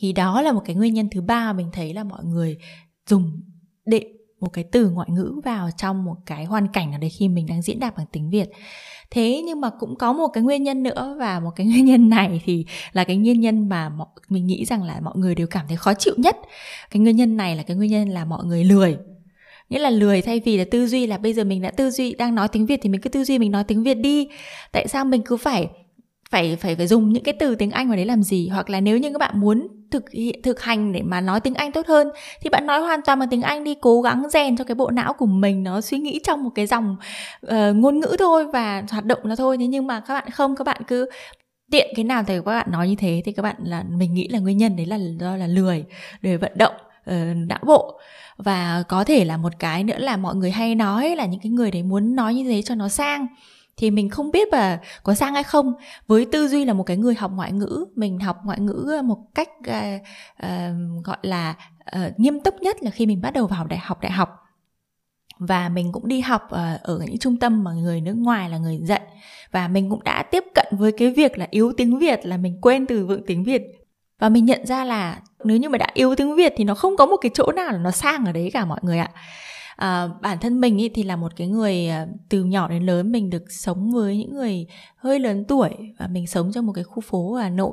Thì 0.00 0.12
đó 0.12 0.42
là 0.42 0.52
một 0.52 0.62
cái 0.64 0.76
nguyên 0.76 0.94
nhân 0.94 1.08
thứ 1.10 1.20
ba 1.20 1.52
mình 1.52 1.68
thấy 1.72 1.94
là 1.94 2.04
mọi 2.04 2.24
người 2.24 2.58
dùng 3.06 3.40
đệm 3.86 4.02
một 4.40 4.52
cái 4.52 4.64
từ 4.64 4.90
ngoại 4.90 5.08
ngữ 5.10 5.40
vào 5.44 5.70
trong 5.76 6.04
một 6.04 6.16
cái 6.26 6.44
hoàn 6.44 6.68
cảnh 6.68 6.92
ở 6.92 6.98
đây 6.98 7.10
khi 7.10 7.28
mình 7.28 7.46
đang 7.46 7.62
diễn 7.62 7.80
đạt 7.80 7.96
bằng 7.96 8.06
tiếng 8.12 8.30
Việt. 8.30 8.50
Thế 9.10 9.42
nhưng 9.46 9.60
mà 9.60 9.70
cũng 9.80 9.96
có 9.96 10.12
một 10.12 10.28
cái 10.28 10.42
nguyên 10.42 10.62
nhân 10.62 10.82
nữa 10.82 11.16
và 11.18 11.40
một 11.40 11.50
cái 11.56 11.66
nguyên 11.70 11.84
nhân 11.84 12.08
này 12.08 12.40
thì 12.44 12.66
là 12.92 13.04
cái 13.04 13.16
nguyên 13.16 13.40
nhân 13.40 13.68
mà 13.68 13.90
mình 14.28 14.46
nghĩ 14.46 14.64
rằng 14.64 14.82
là 14.82 15.00
mọi 15.00 15.14
người 15.16 15.34
đều 15.34 15.46
cảm 15.46 15.66
thấy 15.68 15.76
khó 15.76 15.94
chịu 15.94 16.14
nhất. 16.16 16.36
Cái 16.90 17.00
nguyên 17.00 17.16
nhân 17.16 17.36
này 17.36 17.56
là 17.56 17.62
cái 17.62 17.76
nguyên 17.76 17.90
nhân 17.90 18.08
là 18.08 18.24
mọi 18.24 18.44
người 18.44 18.64
lười 18.64 18.96
nghĩa 19.70 19.78
là 19.78 19.90
lười 19.90 20.22
thay 20.22 20.40
vì 20.44 20.56
là 20.56 20.64
tư 20.70 20.86
duy 20.86 21.06
là 21.06 21.18
bây 21.18 21.32
giờ 21.32 21.44
mình 21.44 21.62
đã 21.62 21.70
tư 21.70 21.90
duy 21.90 22.14
đang 22.14 22.34
nói 22.34 22.48
tiếng 22.48 22.66
việt 22.66 22.80
thì 22.82 22.90
mình 22.90 23.00
cứ 23.00 23.08
tư 23.08 23.24
duy 23.24 23.38
mình 23.38 23.50
nói 23.50 23.64
tiếng 23.64 23.82
việt 23.82 23.94
đi. 23.94 24.28
Tại 24.72 24.88
sao 24.88 25.04
mình 25.04 25.22
cứ 25.24 25.36
phải 25.36 25.68
phải 26.30 26.56
phải 26.56 26.76
phải 26.76 26.86
dùng 26.86 27.12
những 27.12 27.22
cái 27.22 27.34
từ 27.38 27.54
tiếng 27.54 27.70
Anh 27.70 27.88
vào 27.88 27.96
đấy 27.96 28.06
làm 28.06 28.22
gì? 28.22 28.48
Hoặc 28.48 28.70
là 28.70 28.80
nếu 28.80 28.98
như 28.98 29.12
các 29.12 29.18
bạn 29.18 29.40
muốn 29.40 29.68
thực 29.90 30.10
hiện 30.10 30.42
thực 30.42 30.62
hành 30.62 30.92
để 30.92 31.02
mà 31.02 31.20
nói 31.20 31.40
tiếng 31.40 31.54
Anh 31.54 31.72
tốt 31.72 31.86
hơn 31.86 32.08
thì 32.42 32.50
bạn 32.50 32.66
nói 32.66 32.80
hoàn 32.80 33.00
toàn 33.06 33.18
bằng 33.18 33.28
tiếng 33.28 33.42
Anh 33.42 33.64
đi 33.64 33.74
cố 33.80 34.02
gắng 34.02 34.22
rèn 34.30 34.56
cho 34.56 34.64
cái 34.64 34.74
bộ 34.74 34.90
não 34.90 35.12
của 35.12 35.26
mình 35.26 35.62
nó 35.62 35.80
suy 35.80 35.98
nghĩ 35.98 36.20
trong 36.24 36.44
một 36.44 36.50
cái 36.54 36.66
dòng 36.66 36.96
uh, 37.46 37.52
ngôn 37.74 38.00
ngữ 38.00 38.16
thôi 38.18 38.46
và 38.52 38.82
hoạt 38.90 39.04
động 39.04 39.18
nó 39.24 39.36
thôi. 39.36 39.56
Thế 39.58 39.66
nhưng 39.66 39.86
mà 39.86 40.00
các 40.00 40.14
bạn 40.14 40.30
không 40.30 40.56
các 40.56 40.64
bạn 40.64 40.82
cứ 40.86 41.10
tiện 41.70 41.92
cái 41.96 42.04
nào 42.04 42.24
thì 42.26 42.34
các 42.34 42.50
bạn 42.50 42.66
nói 42.70 42.88
như 42.88 42.94
thế 42.98 43.22
thì 43.24 43.32
các 43.32 43.42
bạn 43.42 43.56
là 43.64 43.84
mình 43.90 44.14
nghĩ 44.14 44.28
là 44.28 44.38
nguyên 44.38 44.56
nhân 44.56 44.76
đấy 44.76 44.86
là 44.86 44.98
do 45.20 45.36
là 45.36 45.46
lười 45.46 45.84
lười 46.20 46.36
vận 46.36 46.52
động. 46.54 46.74
Ờ, 47.04 47.34
não 47.34 47.58
bộ. 47.66 48.00
Và 48.36 48.82
có 48.88 49.04
thể 49.04 49.24
là 49.24 49.36
một 49.36 49.52
cái 49.58 49.84
nữa 49.84 49.98
là 49.98 50.16
mọi 50.16 50.34
người 50.34 50.50
hay 50.50 50.74
nói 50.74 51.16
là 51.16 51.26
những 51.26 51.40
cái 51.40 51.50
người 51.50 51.70
đấy 51.70 51.82
muốn 51.82 52.16
nói 52.16 52.34
như 52.34 52.44
thế 52.44 52.62
cho 52.62 52.74
nó 52.74 52.88
sang. 52.88 53.26
Thì 53.76 53.90
mình 53.90 54.10
không 54.10 54.30
biết 54.30 54.52
là 54.52 54.80
có 55.02 55.14
sang 55.14 55.34
hay 55.34 55.42
không. 55.42 55.74
Với 56.06 56.26
tư 56.32 56.48
duy 56.48 56.64
là 56.64 56.72
một 56.72 56.82
cái 56.82 56.96
người 56.96 57.14
học 57.14 57.30
ngoại 57.34 57.52
ngữ 57.52 57.84
mình 57.96 58.18
học 58.18 58.36
ngoại 58.44 58.60
ngữ 58.60 58.92
ờ, 58.96 59.02
một 59.02 59.18
cách 59.34 59.48
uh, 59.58 60.02
uh, 60.44 61.04
gọi 61.04 61.16
là 61.22 61.54
uh, 61.96 62.20
nghiêm 62.20 62.40
túc 62.40 62.54
nhất 62.62 62.82
là 62.82 62.90
khi 62.90 63.06
mình 63.06 63.20
bắt 63.20 63.30
đầu 63.30 63.46
vào 63.46 63.66
đại 63.66 63.78
học 63.78 64.00
đại 64.00 64.12
học. 64.12 64.28
Và 65.38 65.68
mình 65.68 65.92
cũng 65.92 66.08
đi 66.08 66.20
học 66.20 66.50
ở 66.82 67.00
những 67.06 67.18
trung 67.18 67.36
tâm 67.36 67.64
mà 67.64 67.72
người 67.72 68.00
nước 68.00 68.14
ngoài 68.14 68.50
là 68.50 68.58
người 68.58 68.80
dạy. 68.84 69.00
Và 69.50 69.68
mình 69.68 69.90
cũng 69.90 70.04
đã 70.04 70.22
tiếp 70.22 70.44
cận 70.54 70.66
với 70.72 70.92
cái 70.92 71.10
việc 71.10 71.38
là 71.38 71.46
yếu 71.50 71.72
tiếng 71.76 71.98
Việt 71.98 72.26
là 72.26 72.36
mình 72.36 72.58
quên 72.60 72.86
từ 72.86 73.06
vựng 73.06 73.22
tiếng 73.26 73.44
Việt 73.44 73.79
và 74.20 74.28
mình 74.28 74.44
nhận 74.44 74.66
ra 74.66 74.84
là 74.84 75.20
nếu 75.44 75.56
như 75.56 75.68
mà 75.68 75.78
đã 75.78 75.86
yêu 75.94 76.14
tiếng 76.14 76.36
Việt 76.36 76.52
thì 76.56 76.64
nó 76.64 76.74
không 76.74 76.96
có 76.96 77.06
một 77.06 77.16
cái 77.16 77.30
chỗ 77.34 77.52
nào 77.52 77.72
là 77.72 77.78
nó 77.78 77.90
sang 77.90 78.24
ở 78.24 78.32
đấy 78.32 78.50
cả 78.52 78.64
mọi 78.64 78.78
người 78.82 78.98
ạ. 78.98 79.10
À, 79.76 80.08
bản 80.22 80.38
thân 80.38 80.60
mình 80.60 80.78
ý 80.78 80.88
thì 80.88 81.02
là 81.02 81.16
một 81.16 81.32
cái 81.36 81.46
người 81.46 81.88
à, 81.88 82.06
từ 82.28 82.44
nhỏ 82.44 82.68
đến 82.68 82.86
lớn 82.86 83.12
mình 83.12 83.30
được 83.30 83.44
sống 83.48 83.90
với 83.92 84.16
những 84.16 84.34
người 84.34 84.66
hơi 84.96 85.18
lớn 85.18 85.44
tuổi 85.48 85.70
và 85.98 86.06
mình 86.06 86.26
sống 86.26 86.52
trong 86.52 86.66
một 86.66 86.72
cái 86.72 86.84
khu 86.84 87.00
phố 87.00 87.34
ở 87.34 87.42
Hà 87.42 87.48
Nội 87.50 87.72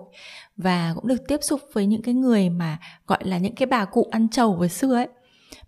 và 0.58 0.92
cũng 0.96 1.08
được 1.08 1.27
tiếp 1.27 1.38
xúc 1.42 1.62
với 1.74 1.86
những 1.86 2.01
cái 2.01 2.13
người 2.13 2.50
mà 2.50 2.77
gọi 3.08 3.20
là 3.22 3.38
những 3.38 3.56
cái 3.56 3.66
bà 3.66 3.86
cụ 3.86 4.08
ăn 4.12 4.27
trầu 4.30 4.54
với 4.54 4.70
xưa 4.70 4.96
ấy. 4.96 5.08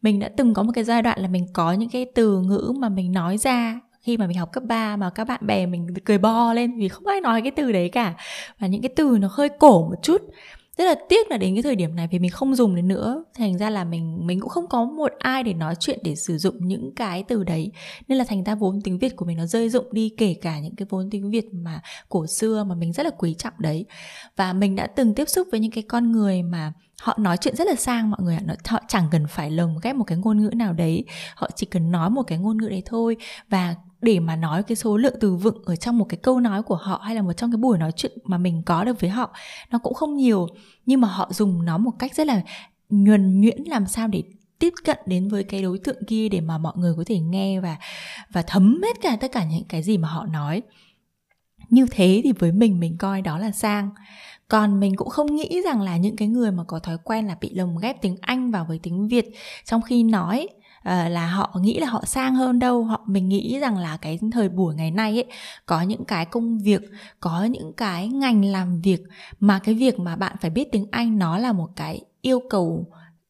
Mình 0.02 0.20
đã 0.20 0.30
từng 0.38 0.54
có 0.54 0.64
một 0.64 0.72
cái 0.76 0.84
giai 0.84 1.02
đoạn 1.02 1.20
là 1.20 1.28
mình 1.28 1.48
có 1.54 1.74
những 1.74 1.90
cái 1.90 2.06
từ 2.16 2.40
ngữ 2.42 2.74
mà 2.80 2.90
mình 2.90 3.12
nói 3.12 3.38
ra 3.38 3.80
khi 4.02 4.18
mà 4.18 4.28
mình 4.28 4.38
học 4.38 4.52
cấp 4.52 4.64
3 4.64 4.96
mà 4.96 5.10
các 5.10 5.28
bạn 5.28 5.40
bè 5.48 5.66
mình 5.66 5.88
cười 6.06 6.18
bo 6.18 6.54
lên 6.54 6.78
vì 6.78 6.88
không 6.88 7.08
ai 7.08 7.22
nói 7.22 7.42
cái 7.42 7.52
từ 7.52 7.72
đấy 7.72 7.90
cả. 7.90 8.14
Và 8.60 8.68
những 8.68 8.82
cái 8.82 8.90
từ 8.96 9.18
nó 9.22 9.30
hơi 9.32 9.50
cổ 9.50 9.90
một 9.90 9.96
chút 10.04 10.22
rất 10.80 10.86
là 10.86 10.96
tiếc 11.10 11.32
là 11.32 11.38
đến 11.38 11.56
cái 11.56 11.64
thời 11.64 11.76
điểm 11.76 11.96
này 11.96 12.08
vì 12.12 12.20
mình 12.20 12.32
không 12.32 12.56
dùng 12.56 12.76
đến 12.76 12.88
nữa. 12.88 13.24
Thành 13.34 13.58
ra 13.58 13.70
là 13.70 13.84
mình 13.84 14.28
mình 14.28 14.40
cũng 14.40 14.50
không 14.50 14.68
có 14.68 14.86
một 14.86 15.12
ai 15.20 15.44
để 15.44 15.54
nói 15.54 15.76
chuyện 15.80 16.00
để 16.04 16.16
sử 16.16 16.38
dụng 16.38 16.68
những 16.68 16.92
cái 16.96 17.24
từ 17.24 17.44
đấy. 17.44 17.72
Nên 18.08 18.18
là 18.18 18.24
thành 18.28 18.44
ra 18.44 18.56
vốn 18.56 18.82
tiếng 18.84 19.00
việt 19.00 19.16
của 19.16 19.26
mình 19.26 19.38
nó 19.38 19.46
rơi 19.46 19.70
rụng 19.70 19.86
đi, 19.92 20.10
kể 20.18 20.36
cả 20.42 20.60
những 20.60 20.76
cái 20.76 20.88
vốn 20.90 21.10
tiếng 21.10 21.32
việt 21.32 21.46
mà 21.54 21.82
cổ 22.10 22.28
xưa 22.28 22.64
mà 22.64 22.76
mình 22.76 22.94
rất 22.94 23.04
là 23.04 23.10
quý 23.18 23.34
trọng 23.34 23.54
đấy. 23.58 23.86
Và 24.36 24.54
mình 24.54 24.76
đã 24.76 24.88
từng 24.88 25.14
tiếp 25.14 25.30
xúc 25.30 25.48
với 25.52 25.60
những 25.60 25.72
cái 25.72 25.84
con 25.84 26.12
người 26.12 26.44
mà 26.44 26.74
họ 27.02 27.16
nói 27.20 27.38
chuyện 27.38 27.56
rất 27.56 27.68
là 27.68 27.76
sang, 27.76 28.12
mọi 28.12 28.20
người 28.24 28.36
ạ. 28.36 28.56
Họ 28.68 28.80
chẳng 28.88 29.06
cần 29.12 29.28
phải 29.28 29.52
lồng 29.52 29.76
ghép 29.84 29.96
một 29.96 30.04
cái 30.04 30.18
ngôn 30.18 30.42
ngữ 30.42 30.50
nào 30.50 30.74
đấy. 30.74 31.06
Họ 31.36 31.50
chỉ 31.56 31.66
cần 31.66 31.92
nói 31.92 32.10
một 32.10 32.24
cái 32.24 32.38
ngôn 32.38 32.58
ngữ 32.58 32.70
đấy 32.70 32.84
thôi. 32.86 33.18
Và 33.50 33.76
để 34.02 34.20
mà 34.20 34.36
nói 34.36 34.64
cái 34.64 34.76
số 34.76 34.98
lượng 34.98 35.16
từ 35.20 35.36
vựng 35.36 35.64
ở 35.66 35.76
trong 35.76 35.98
một 35.98 36.06
cái 36.10 36.18
câu 36.18 36.40
nói 36.40 36.64
của 36.64 36.76
họ 36.76 37.02
hay 37.04 37.16
là 37.16 37.22
một 37.22 37.34
trong 37.34 37.52
cái 37.52 37.58
buổi 37.58 37.78
nói 37.78 37.92
chuyện 37.92 38.12
mà 38.24 38.38
mình 38.38 38.64
có 38.66 38.84
được 38.84 39.02
với 39.02 39.10
họ, 39.10 39.34
nó 39.72 39.78
cũng 39.78 39.94
không 39.94 40.18
nhiều, 40.18 40.48
nhưng 40.86 41.02
mà 41.02 41.08
họ 41.08 41.30
dùng 41.32 41.66
nó 41.66 41.78
một 41.78 41.92
cách 42.00 42.16
rất 42.16 42.28
là 42.28 42.42
nhuần 42.90 43.42
nhuyễn 43.42 43.64
làm 43.64 43.88
sao 43.88 44.08
để 44.08 44.24
tiếp 44.60 44.74
cận 44.86 44.98
đến 45.06 45.28
với 45.28 45.44
cái 45.44 45.62
đối 45.62 45.80
tượng 45.80 46.04
kia 46.08 46.30
để 46.30 46.42
mà 46.42 46.58
mọi 46.58 46.74
người 46.76 46.94
có 46.98 47.04
thể 47.08 47.20
nghe 47.20 47.60
và 47.60 47.78
và 48.32 48.42
thấm 48.42 48.82
hết 48.84 49.02
cả 49.02 49.18
tất 49.22 49.32
cả 49.32 49.44
những 49.44 49.64
cái 49.64 49.84
gì 49.84 49.98
mà 49.98 50.08
họ 50.08 50.26
nói. 50.26 50.62
Như 51.70 51.86
thế 51.92 52.22
thì 52.24 52.32
với 52.32 52.52
mình 52.52 52.80
mình 52.80 52.98
coi 52.98 53.22
đó 53.22 53.38
là 53.38 53.52
sang. 53.52 53.90
Còn 54.48 54.80
mình 54.80 54.96
cũng 54.96 55.10
không 55.10 55.36
nghĩ 55.36 55.62
rằng 55.66 55.82
là 55.82 55.98
những 55.98 56.16
cái 56.16 56.28
người 56.28 56.52
mà 56.52 56.64
có 56.64 56.80
thói 56.80 56.98
quen 57.04 57.28
là 57.28 57.38
bị 57.42 57.50
lồng 57.54 57.78
ghép 57.78 58.02
tiếng 58.02 58.18
anh 58.22 58.52
vào 58.52 58.66
với 58.66 58.80
tiếng 58.84 59.08
việt, 59.08 59.26
trong 59.66 59.82
khi 59.82 60.04
nói 60.04 60.48
uh, 60.80 61.12
là 61.12 61.28
họ 61.28 61.56
nghĩ 61.62 61.80
là 61.80 61.88
họ 61.88 62.04
sang 62.06 62.36
hơn 62.36 62.60
đâu. 62.60 62.84
Họ 62.84 63.04
mình 63.08 63.30
nghĩ 63.30 63.60
rằng 63.60 63.78
là 63.78 63.98
cái 63.98 64.20
thời 64.32 64.50
buổi 64.50 64.76
ngày 64.76 64.92
nay 64.92 65.16
ấy 65.16 65.26
có 65.66 65.82
những 65.82 66.06
cái 66.06 66.26
công 66.26 66.60
việc 66.60 66.82
có 67.20 67.44
những 67.44 67.74
cái 67.74 68.08
ngành 68.08 68.46
làm 68.46 68.82
việc 68.82 69.02
mà 69.40 69.60
cái 69.60 69.76
việc 69.76 70.00
mà 70.00 70.16
bạn 70.16 70.36
phải 70.42 70.50
biết 70.50 70.72
tiếng 70.72 70.86
anh 70.92 71.18
nó 71.18 71.38
là 71.38 71.52
một 71.52 71.70
cái 71.76 72.02
yêu 72.22 72.42
cầu 72.50 72.86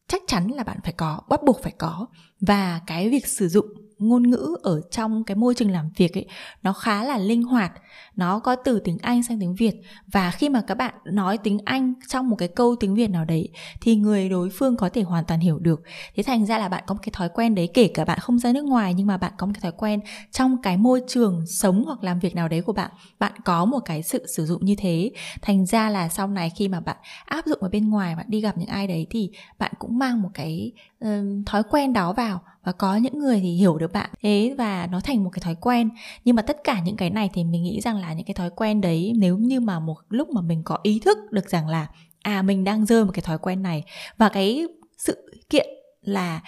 chắc 0.08 0.22
chắn 0.26 0.48
là 0.48 0.62
bạn 0.62 0.78
phải 0.84 0.92
có 0.92 1.20
bắt 1.28 1.40
buộc 1.46 1.62
phải 1.62 1.72
có. 1.78 2.06
Và 2.40 2.80
cái 2.86 3.08
việc 3.08 3.26
sử 3.26 3.48
dụng 3.48 3.66
ngôn 4.00 4.30
ngữ 4.30 4.56
ở 4.62 4.80
trong 4.90 5.24
cái 5.24 5.36
môi 5.36 5.54
trường 5.54 5.70
làm 5.70 5.90
việc 5.96 6.14
ấy 6.14 6.26
nó 6.62 6.72
khá 6.72 7.04
là 7.04 7.18
linh 7.18 7.42
hoạt. 7.42 7.72
Nó 8.16 8.38
có 8.38 8.56
từ 8.56 8.80
tiếng 8.84 8.98
Anh 8.98 9.22
sang 9.22 9.40
tiếng 9.40 9.54
Việt. 9.54 9.74
Và 10.12 10.30
khi 10.30 10.48
mà 10.48 10.60
các 10.66 10.74
bạn 10.74 10.94
nói 11.04 11.38
tiếng 11.38 11.58
Anh 11.64 11.94
trong 12.08 12.28
một 12.30 12.36
cái 12.36 12.48
câu 12.48 12.76
tiếng 12.80 12.94
Việt 12.94 13.10
nào 13.10 13.24
đấy 13.24 13.48
thì 13.80 13.96
người 13.96 14.28
đối 14.28 14.50
phương 14.50 14.76
có 14.76 14.88
thể 14.88 15.02
hoàn 15.02 15.24
toàn 15.24 15.40
hiểu 15.40 15.58
được. 15.58 15.82
Thế 16.14 16.22
thành 16.22 16.46
ra 16.46 16.58
là 16.58 16.68
bạn 16.68 16.84
có 16.86 16.94
một 16.94 17.00
cái 17.02 17.12
thói 17.12 17.28
quen 17.28 17.54
đấy 17.54 17.68
kể 17.74 17.88
cả 17.88 18.04
bạn 18.04 18.18
không 18.18 18.38
ra 18.38 18.52
nước 18.52 18.64
ngoài 18.64 18.94
nhưng 18.94 19.06
mà 19.06 19.16
bạn 19.16 19.32
có 19.38 19.46
một 19.46 19.52
cái 19.54 19.60
thói 19.60 19.72
quen 19.72 20.00
trong 20.30 20.62
cái 20.62 20.76
môi 20.76 21.02
trường 21.08 21.46
sống 21.46 21.84
hoặc 21.86 22.04
làm 22.04 22.18
việc 22.18 22.34
nào 22.34 22.48
đấy 22.48 22.62
của 22.62 22.72
bạn 22.72 22.90
bạn 23.18 23.32
có 23.44 23.64
một 23.64 23.80
cái 23.84 24.02
sự 24.02 24.26
sử 24.26 24.46
dụng 24.46 24.64
như 24.64 24.74
thế. 24.78 25.10
Thành 25.42 25.66
ra 25.66 25.90
là 25.90 26.08
sau 26.08 26.28
này 26.28 26.50
khi 26.50 26.68
mà 26.68 26.80
bạn 26.80 26.96
áp 27.24 27.46
dụng 27.46 27.58
ở 27.60 27.68
bên 27.68 27.90
ngoài 27.90 28.16
bạn 28.16 28.26
đi 28.28 28.40
gặp 28.40 28.58
những 28.58 28.68
ai 28.68 28.86
đấy 28.86 29.06
thì 29.10 29.30
bạn 29.58 29.72
cũng 29.78 29.98
mang 29.98 30.22
một 30.22 30.30
cái 30.34 30.72
uh, 31.04 31.10
thói 31.46 31.62
quen 31.70 31.92
đó 31.92 32.12
vào 32.12 32.40
và 32.64 32.72
có 32.72 32.96
những 32.96 33.18
người 33.18 33.40
thì 33.40 33.54
hiểu 33.54 33.78
được 33.78 33.92
bạn 33.92 34.10
thế 34.22 34.54
và 34.58 34.88
nó 34.90 35.00
thành 35.00 35.24
một 35.24 35.30
cái 35.32 35.40
thói 35.40 35.54
quen. 35.60 35.90
Nhưng 36.24 36.36
mà 36.36 36.42
tất 36.42 36.64
cả 36.64 36.80
những 36.84 36.96
cái 36.96 37.10
này 37.10 37.30
thì 37.32 37.44
mình 37.44 37.62
nghĩ 37.62 37.80
rằng 37.80 37.96
là 37.96 38.12
những 38.12 38.26
cái 38.26 38.34
thói 38.34 38.50
quen 38.50 38.80
đấy 38.80 39.12
nếu 39.16 39.38
như 39.38 39.60
mà 39.60 39.80
một 39.80 39.96
lúc 40.08 40.30
mà 40.30 40.40
mình 40.40 40.62
có 40.64 40.78
ý 40.82 41.00
thức 41.04 41.18
được 41.30 41.50
rằng 41.50 41.68
là 41.68 41.86
à 42.22 42.42
mình 42.42 42.64
đang 42.64 42.86
rơi 42.86 43.04
một 43.04 43.10
cái 43.14 43.22
thói 43.22 43.38
quen 43.38 43.62
này 43.62 43.84
và 44.18 44.28
cái 44.28 44.66
sự 44.98 45.42
kiện 45.50 45.66
là 46.02 46.40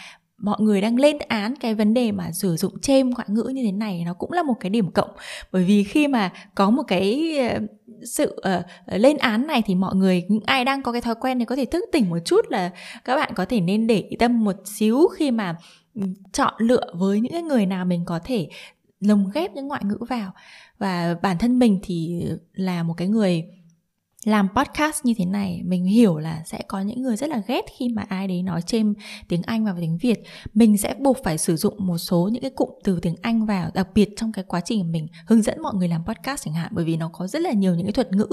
mọi 0.42 0.60
người 0.60 0.80
đang 0.80 0.96
lên 0.98 1.18
án 1.18 1.54
cái 1.56 1.74
vấn 1.74 1.94
đề 1.94 2.12
mà 2.12 2.32
sử 2.32 2.56
dụng 2.56 2.80
chêm 2.80 3.10
ngoại 3.10 3.26
ngữ 3.30 3.42
như 3.54 3.62
thế 3.64 3.72
này 3.72 4.02
nó 4.06 4.14
cũng 4.14 4.32
là 4.32 4.42
một 4.42 4.54
cái 4.60 4.70
điểm 4.70 4.90
cộng. 4.90 5.10
Bởi 5.52 5.64
vì 5.64 5.84
khi 5.84 6.08
mà 6.08 6.32
có 6.54 6.70
một 6.70 6.82
cái 6.88 7.38
ờ, 7.48 7.58
sự 8.04 8.36
uh, 8.58 8.64
lên 8.86 9.16
án 9.16 9.46
này 9.46 9.62
thì 9.66 9.74
mọi 9.74 9.94
người 9.94 10.22
những 10.28 10.42
ai 10.46 10.64
đang 10.64 10.82
có 10.82 10.92
cái 10.92 11.00
thói 11.00 11.14
quen 11.14 11.38
này 11.38 11.46
có 11.46 11.56
thể 11.56 11.64
thức 11.64 11.84
tỉnh 11.92 12.10
một 12.10 12.18
chút 12.24 12.40
là 12.48 12.70
các 13.04 13.16
bạn 13.16 13.32
có 13.34 13.44
thể 13.44 13.60
nên 13.60 13.86
để 13.86 14.10
tâm 14.18 14.44
một 14.44 14.56
xíu 14.64 15.08
khi 15.16 15.30
mà 15.30 15.56
chọn 16.32 16.54
lựa 16.58 16.94
với 16.94 17.20
những 17.20 17.32
cái 17.32 17.42
người 17.42 17.66
nào 17.66 17.84
mình 17.84 18.04
có 18.04 18.20
thể 18.24 18.48
lồng 19.00 19.30
ghép 19.34 19.52
những 19.54 19.68
ngoại 19.68 19.82
ngữ 19.84 19.98
vào. 20.08 20.32
Và 20.78 21.16
bản 21.22 21.38
thân 21.38 21.58
mình 21.58 21.80
thì 21.82 22.24
là 22.52 22.82
một 22.82 22.94
cái 22.96 23.08
người 23.08 23.44
làm 24.24 24.48
podcast 24.56 25.04
như 25.04 25.14
thế 25.18 25.24
này, 25.24 25.62
mình 25.64 25.84
hiểu 25.84 26.18
là 26.18 26.42
sẽ 26.46 26.62
có 26.68 26.80
những 26.80 27.02
người 27.02 27.16
rất 27.16 27.30
là 27.30 27.42
ghét 27.48 27.64
khi 27.78 27.88
mà 27.88 28.04
ai 28.08 28.28
đấy 28.28 28.42
nói 28.42 28.62
trên 28.62 28.94
tiếng 29.28 29.42
Anh 29.42 29.64
và 29.64 29.74
tiếng 29.80 29.98
Việt. 29.98 30.22
Mình 30.54 30.78
sẽ 30.78 30.94
buộc 30.94 31.16
phải 31.24 31.38
sử 31.38 31.56
dụng 31.56 31.74
một 31.78 31.98
số 31.98 32.28
những 32.32 32.42
cái 32.42 32.50
cụm 32.50 32.68
từ 32.84 32.98
tiếng 33.00 33.14
Anh 33.22 33.46
vào 33.46 33.70
đặc 33.74 33.88
biệt 33.94 34.08
trong 34.16 34.32
cái 34.32 34.44
quá 34.48 34.60
trình 34.60 34.92
mình 34.92 35.06
hướng 35.26 35.42
dẫn 35.42 35.62
mọi 35.62 35.74
người 35.74 35.88
làm 35.88 36.04
podcast 36.04 36.44
chẳng 36.44 36.54
hạn, 36.54 36.72
bởi 36.74 36.84
vì 36.84 36.96
nó 36.96 37.10
có 37.12 37.26
rất 37.26 37.42
là 37.42 37.52
nhiều 37.52 37.74
những 37.74 37.86
cái 37.86 37.92
thuật 37.92 38.12
ngữ 38.12 38.28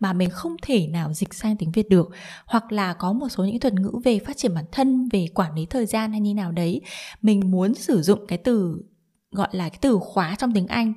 mà 0.00 0.12
mình 0.12 0.30
không 0.30 0.56
thể 0.62 0.86
nào 0.86 1.12
dịch 1.12 1.34
sang 1.34 1.56
tiếng 1.56 1.72
Việt 1.72 1.88
được. 1.88 2.10
Hoặc 2.46 2.72
là 2.72 2.94
có 2.94 3.12
một 3.12 3.28
số 3.28 3.44
những 3.44 3.60
thuật 3.60 3.74
ngữ 3.74 3.92
về 4.04 4.18
phát 4.18 4.36
triển 4.36 4.54
bản 4.54 4.64
thân, 4.72 5.08
về 5.12 5.26
quản 5.34 5.54
lý 5.54 5.66
thời 5.66 5.86
gian 5.86 6.10
hay 6.10 6.20
như 6.20 6.34
nào 6.34 6.52
đấy. 6.52 6.80
Mình 7.22 7.50
muốn 7.50 7.74
sử 7.74 8.02
dụng 8.02 8.26
cái 8.28 8.38
từ, 8.38 8.82
gọi 9.30 9.48
là 9.52 9.68
cái 9.68 9.78
từ 9.80 9.98
khóa 9.98 10.36
trong 10.38 10.52
tiếng 10.52 10.66
Anh 10.66 10.92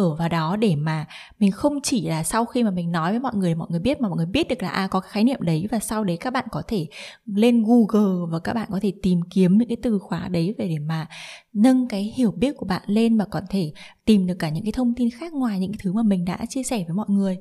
ở 0.00 0.14
vào 0.14 0.28
đó 0.28 0.56
để 0.56 0.76
mà 0.76 1.06
mình 1.38 1.50
không 1.50 1.80
chỉ 1.82 2.08
là 2.08 2.22
sau 2.22 2.44
khi 2.44 2.62
mà 2.62 2.70
mình 2.70 2.92
nói 2.92 3.10
với 3.10 3.20
mọi 3.20 3.34
người 3.34 3.54
mọi 3.54 3.68
người 3.70 3.80
biết 3.80 4.00
mà 4.00 4.08
mọi 4.08 4.16
người 4.16 4.26
biết 4.26 4.48
được 4.48 4.62
là 4.62 4.68
à 4.68 4.86
có 4.86 5.00
cái 5.00 5.10
khái 5.12 5.24
niệm 5.24 5.38
đấy 5.42 5.66
và 5.70 5.78
sau 5.78 6.04
đấy 6.04 6.16
các 6.16 6.32
bạn 6.32 6.44
có 6.50 6.62
thể 6.68 6.86
lên 7.26 7.64
Google 7.64 8.26
và 8.32 8.38
các 8.38 8.52
bạn 8.52 8.68
có 8.72 8.78
thể 8.82 8.92
tìm 9.02 9.20
kiếm 9.30 9.58
những 9.58 9.68
cái 9.68 9.76
từ 9.82 9.98
khóa 9.98 10.28
đấy 10.28 10.54
về 10.58 10.68
để 10.68 10.78
mà 10.78 11.08
nâng 11.52 11.88
cái 11.88 12.02
hiểu 12.16 12.30
biết 12.30 12.54
của 12.56 12.66
bạn 12.66 12.82
lên 12.86 13.18
và 13.18 13.24
có 13.24 13.40
thể 13.50 13.72
tìm 14.04 14.26
được 14.26 14.36
cả 14.38 14.48
những 14.48 14.64
cái 14.64 14.72
thông 14.72 14.94
tin 14.94 15.10
khác 15.10 15.32
ngoài 15.32 15.58
những 15.58 15.72
cái 15.72 15.78
thứ 15.82 15.92
mà 15.92 16.02
mình 16.02 16.24
đã 16.24 16.38
chia 16.48 16.62
sẻ 16.62 16.84
với 16.86 16.94
mọi 16.94 17.06
người. 17.08 17.38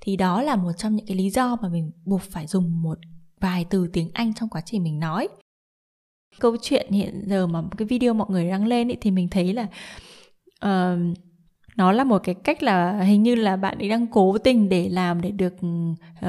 Thì 0.00 0.16
đó 0.16 0.42
là 0.42 0.56
một 0.56 0.72
trong 0.78 0.96
những 0.96 1.06
cái 1.06 1.16
lý 1.16 1.30
do 1.30 1.56
mà 1.62 1.68
mình 1.68 1.90
buộc 2.04 2.22
phải 2.22 2.46
dùng 2.46 2.82
một 2.82 2.98
vài 3.40 3.64
từ 3.70 3.88
tiếng 3.92 4.10
Anh 4.14 4.34
trong 4.34 4.48
quá 4.48 4.62
trình 4.64 4.82
mình 4.82 5.00
nói. 5.00 5.28
Câu 6.40 6.56
chuyện 6.62 6.90
hiện 6.90 7.24
giờ 7.26 7.46
mà 7.46 7.62
cái 7.76 7.88
video 7.88 8.14
mọi 8.14 8.26
người 8.30 8.48
đăng 8.48 8.66
lên 8.66 8.88
ấy, 8.88 8.98
thì 9.00 9.10
mình 9.10 9.28
thấy 9.28 9.54
là 9.54 9.66
uh, 10.64 11.16
nó 11.76 11.92
là 11.92 12.04
một 12.04 12.18
cái 12.18 12.34
cách 12.34 12.62
là 12.62 13.00
hình 13.00 13.22
như 13.22 13.34
là 13.34 13.56
bạn 13.56 13.78
ấy 13.78 13.88
đang 13.88 14.06
cố 14.06 14.38
tình 14.38 14.68
để 14.68 14.88
làm 14.88 15.20
để 15.20 15.30
được 15.30 15.54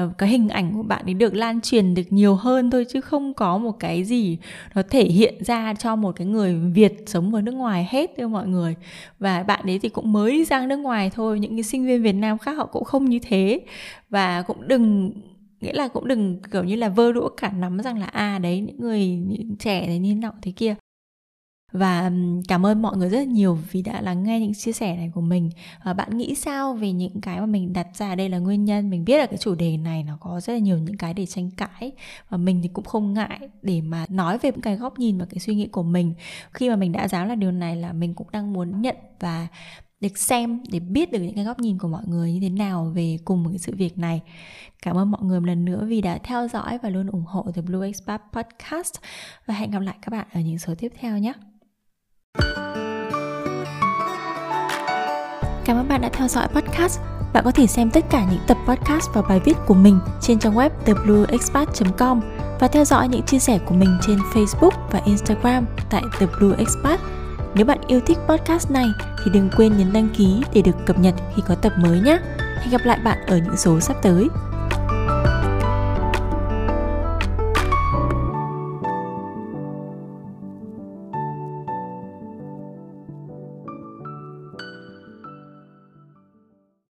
uh, 0.02 0.18
cái 0.18 0.28
hình 0.28 0.48
ảnh 0.48 0.72
của 0.74 0.82
bạn 0.82 1.04
ấy 1.04 1.14
được 1.14 1.34
lan 1.34 1.60
truyền 1.60 1.94
được 1.94 2.02
nhiều 2.10 2.34
hơn 2.34 2.70
thôi 2.70 2.86
chứ 2.88 3.00
không 3.00 3.34
có 3.34 3.58
một 3.58 3.72
cái 3.80 4.04
gì 4.04 4.38
nó 4.74 4.82
thể 4.90 5.04
hiện 5.04 5.44
ra 5.44 5.74
cho 5.74 5.96
một 5.96 6.16
cái 6.16 6.26
người 6.26 6.54
Việt 6.54 7.04
sống 7.06 7.34
ở 7.34 7.40
nước 7.40 7.54
ngoài 7.54 7.88
hết 7.90 8.10
thưa 8.16 8.28
mọi 8.28 8.46
người. 8.46 8.74
Và 9.18 9.42
bạn 9.42 9.66
ấy 9.66 9.78
thì 9.78 9.88
cũng 9.88 10.12
mới 10.12 10.32
đi 10.32 10.44
sang 10.44 10.68
nước 10.68 10.76
ngoài 10.76 11.10
thôi 11.14 11.40
những 11.40 11.56
cái 11.56 11.62
sinh 11.62 11.86
viên 11.86 12.02
Việt 12.02 12.12
Nam 12.12 12.38
khác 12.38 12.52
họ 12.52 12.66
cũng 12.66 12.84
không 12.84 13.04
như 13.04 13.18
thế. 13.18 13.60
Và 14.10 14.42
cũng 14.42 14.68
đừng 14.68 15.12
nghĩa 15.60 15.72
là 15.72 15.88
cũng 15.88 16.08
đừng 16.08 16.40
kiểu 16.52 16.64
như 16.64 16.76
là 16.76 16.88
vơ 16.88 17.12
đũa 17.12 17.28
cả 17.28 17.52
nắm 17.58 17.78
rằng 17.78 17.98
là 17.98 18.06
à 18.06 18.38
đấy 18.38 18.60
những 18.60 18.80
người 18.80 19.08
những 19.08 19.56
trẻ 19.56 19.86
này 19.86 19.98
như 19.98 20.14
nọ 20.14 20.32
thế 20.42 20.52
kia 20.56 20.74
và 21.76 22.12
cảm 22.48 22.66
ơn 22.66 22.82
mọi 22.82 22.96
người 22.96 23.08
rất 23.08 23.18
là 23.18 23.24
nhiều 23.24 23.58
vì 23.72 23.82
đã 23.82 24.00
lắng 24.00 24.22
nghe 24.22 24.40
những 24.40 24.54
chia 24.54 24.72
sẻ 24.72 24.96
này 24.96 25.10
của 25.14 25.20
mình 25.20 25.50
à, 25.78 25.92
bạn 25.92 26.18
nghĩ 26.18 26.34
sao 26.34 26.74
về 26.74 26.92
những 26.92 27.20
cái 27.20 27.40
mà 27.40 27.46
mình 27.46 27.72
đặt 27.72 27.86
ra 27.94 28.14
đây 28.14 28.28
là 28.28 28.38
nguyên 28.38 28.64
nhân 28.64 28.90
mình 28.90 29.04
biết 29.04 29.18
là 29.18 29.26
cái 29.26 29.38
chủ 29.38 29.54
đề 29.54 29.76
này 29.76 30.02
nó 30.02 30.16
có 30.20 30.40
rất 30.40 30.52
là 30.52 30.58
nhiều 30.58 30.78
những 30.78 30.96
cái 30.96 31.14
để 31.14 31.26
tranh 31.26 31.50
cãi 31.50 31.92
và 32.28 32.36
mình 32.36 32.60
thì 32.62 32.68
cũng 32.72 32.84
không 32.84 33.14
ngại 33.14 33.38
để 33.62 33.80
mà 33.80 34.06
nói 34.08 34.38
về 34.38 34.50
những 34.50 34.60
cái 34.60 34.76
góc 34.76 34.98
nhìn 34.98 35.18
và 35.18 35.26
cái 35.30 35.38
suy 35.38 35.54
nghĩ 35.54 35.66
của 35.66 35.82
mình 35.82 36.14
khi 36.52 36.68
mà 36.68 36.76
mình 36.76 36.92
đã 36.92 37.08
dám 37.08 37.28
là 37.28 37.34
điều 37.34 37.52
này 37.52 37.76
là 37.76 37.92
mình 37.92 38.14
cũng 38.14 38.26
đang 38.32 38.52
muốn 38.52 38.82
nhận 38.82 38.96
và 39.20 39.48
được 40.00 40.18
xem 40.18 40.60
để 40.70 40.80
biết 40.80 41.12
được 41.12 41.20
những 41.20 41.34
cái 41.34 41.44
góc 41.44 41.58
nhìn 41.58 41.78
của 41.78 41.88
mọi 41.88 42.02
người 42.06 42.32
như 42.32 42.40
thế 42.40 42.48
nào 42.48 42.92
về 42.94 43.18
cùng 43.24 43.42
một 43.42 43.50
cái 43.50 43.58
sự 43.58 43.74
việc 43.76 43.98
này. 43.98 44.20
Cảm 44.82 44.96
ơn 44.96 45.10
mọi 45.10 45.22
người 45.22 45.40
một 45.40 45.46
lần 45.46 45.64
nữa 45.64 45.84
vì 45.88 46.00
đã 46.00 46.18
theo 46.18 46.48
dõi 46.48 46.78
và 46.82 46.88
luôn 46.88 47.06
ủng 47.06 47.24
hộ 47.26 47.50
The 47.54 47.62
Blue 47.62 47.86
Expat 47.86 48.22
Podcast 48.32 48.94
và 49.46 49.54
hẹn 49.54 49.70
gặp 49.70 49.80
lại 49.80 49.96
các 50.02 50.10
bạn 50.10 50.26
ở 50.32 50.40
những 50.40 50.58
số 50.58 50.74
tiếp 50.78 50.92
theo 50.98 51.18
nhé. 51.18 51.32
Cảm 55.64 55.76
ơn 55.76 55.88
bạn 55.88 56.00
đã 56.00 56.08
theo 56.12 56.28
dõi 56.28 56.48
podcast. 56.48 57.00
Bạn 57.32 57.44
có 57.44 57.50
thể 57.50 57.66
xem 57.66 57.90
tất 57.90 58.04
cả 58.10 58.26
những 58.30 58.40
tập 58.46 58.56
podcast 58.66 59.10
và 59.14 59.22
bài 59.22 59.40
viết 59.44 59.56
của 59.66 59.74
mình 59.74 59.98
trên 60.20 60.38
trang 60.38 60.54
web 60.54 60.70
theblueexpat.com 60.84 62.20
và 62.60 62.68
theo 62.68 62.84
dõi 62.84 63.08
những 63.08 63.22
chia 63.22 63.38
sẻ 63.38 63.58
của 63.66 63.74
mình 63.74 63.98
trên 64.06 64.18
Facebook 64.34 64.70
và 64.90 65.00
Instagram 65.04 65.66
tại 65.90 66.02
The 66.18 66.26
Blue 66.38 66.56
Expat. 66.58 67.00
Nếu 67.54 67.66
bạn 67.66 67.78
yêu 67.86 68.00
thích 68.06 68.18
podcast 68.28 68.70
này 68.70 68.86
thì 69.24 69.30
đừng 69.34 69.50
quên 69.56 69.76
nhấn 69.76 69.92
đăng 69.92 70.08
ký 70.08 70.42
để 70.54 70.62
được 70.62 70.76
cập 70.86 70.98
nhật 70.98 71.14
khi 71.36 71.42
có 71.48 71.54
tập 71.54 71.72
mới 71.78 72.00
nhé. 72.00 72.18
Hẹn 72.60 72.70
gặp 72.70 72.80
lại 72.84 72.98
bạn 73.04 73.18
ở 73.26 73.36
những 73.36 73.56
số 73.56 73.80
sắp 73.80 73.96
tới. 74.02 74.28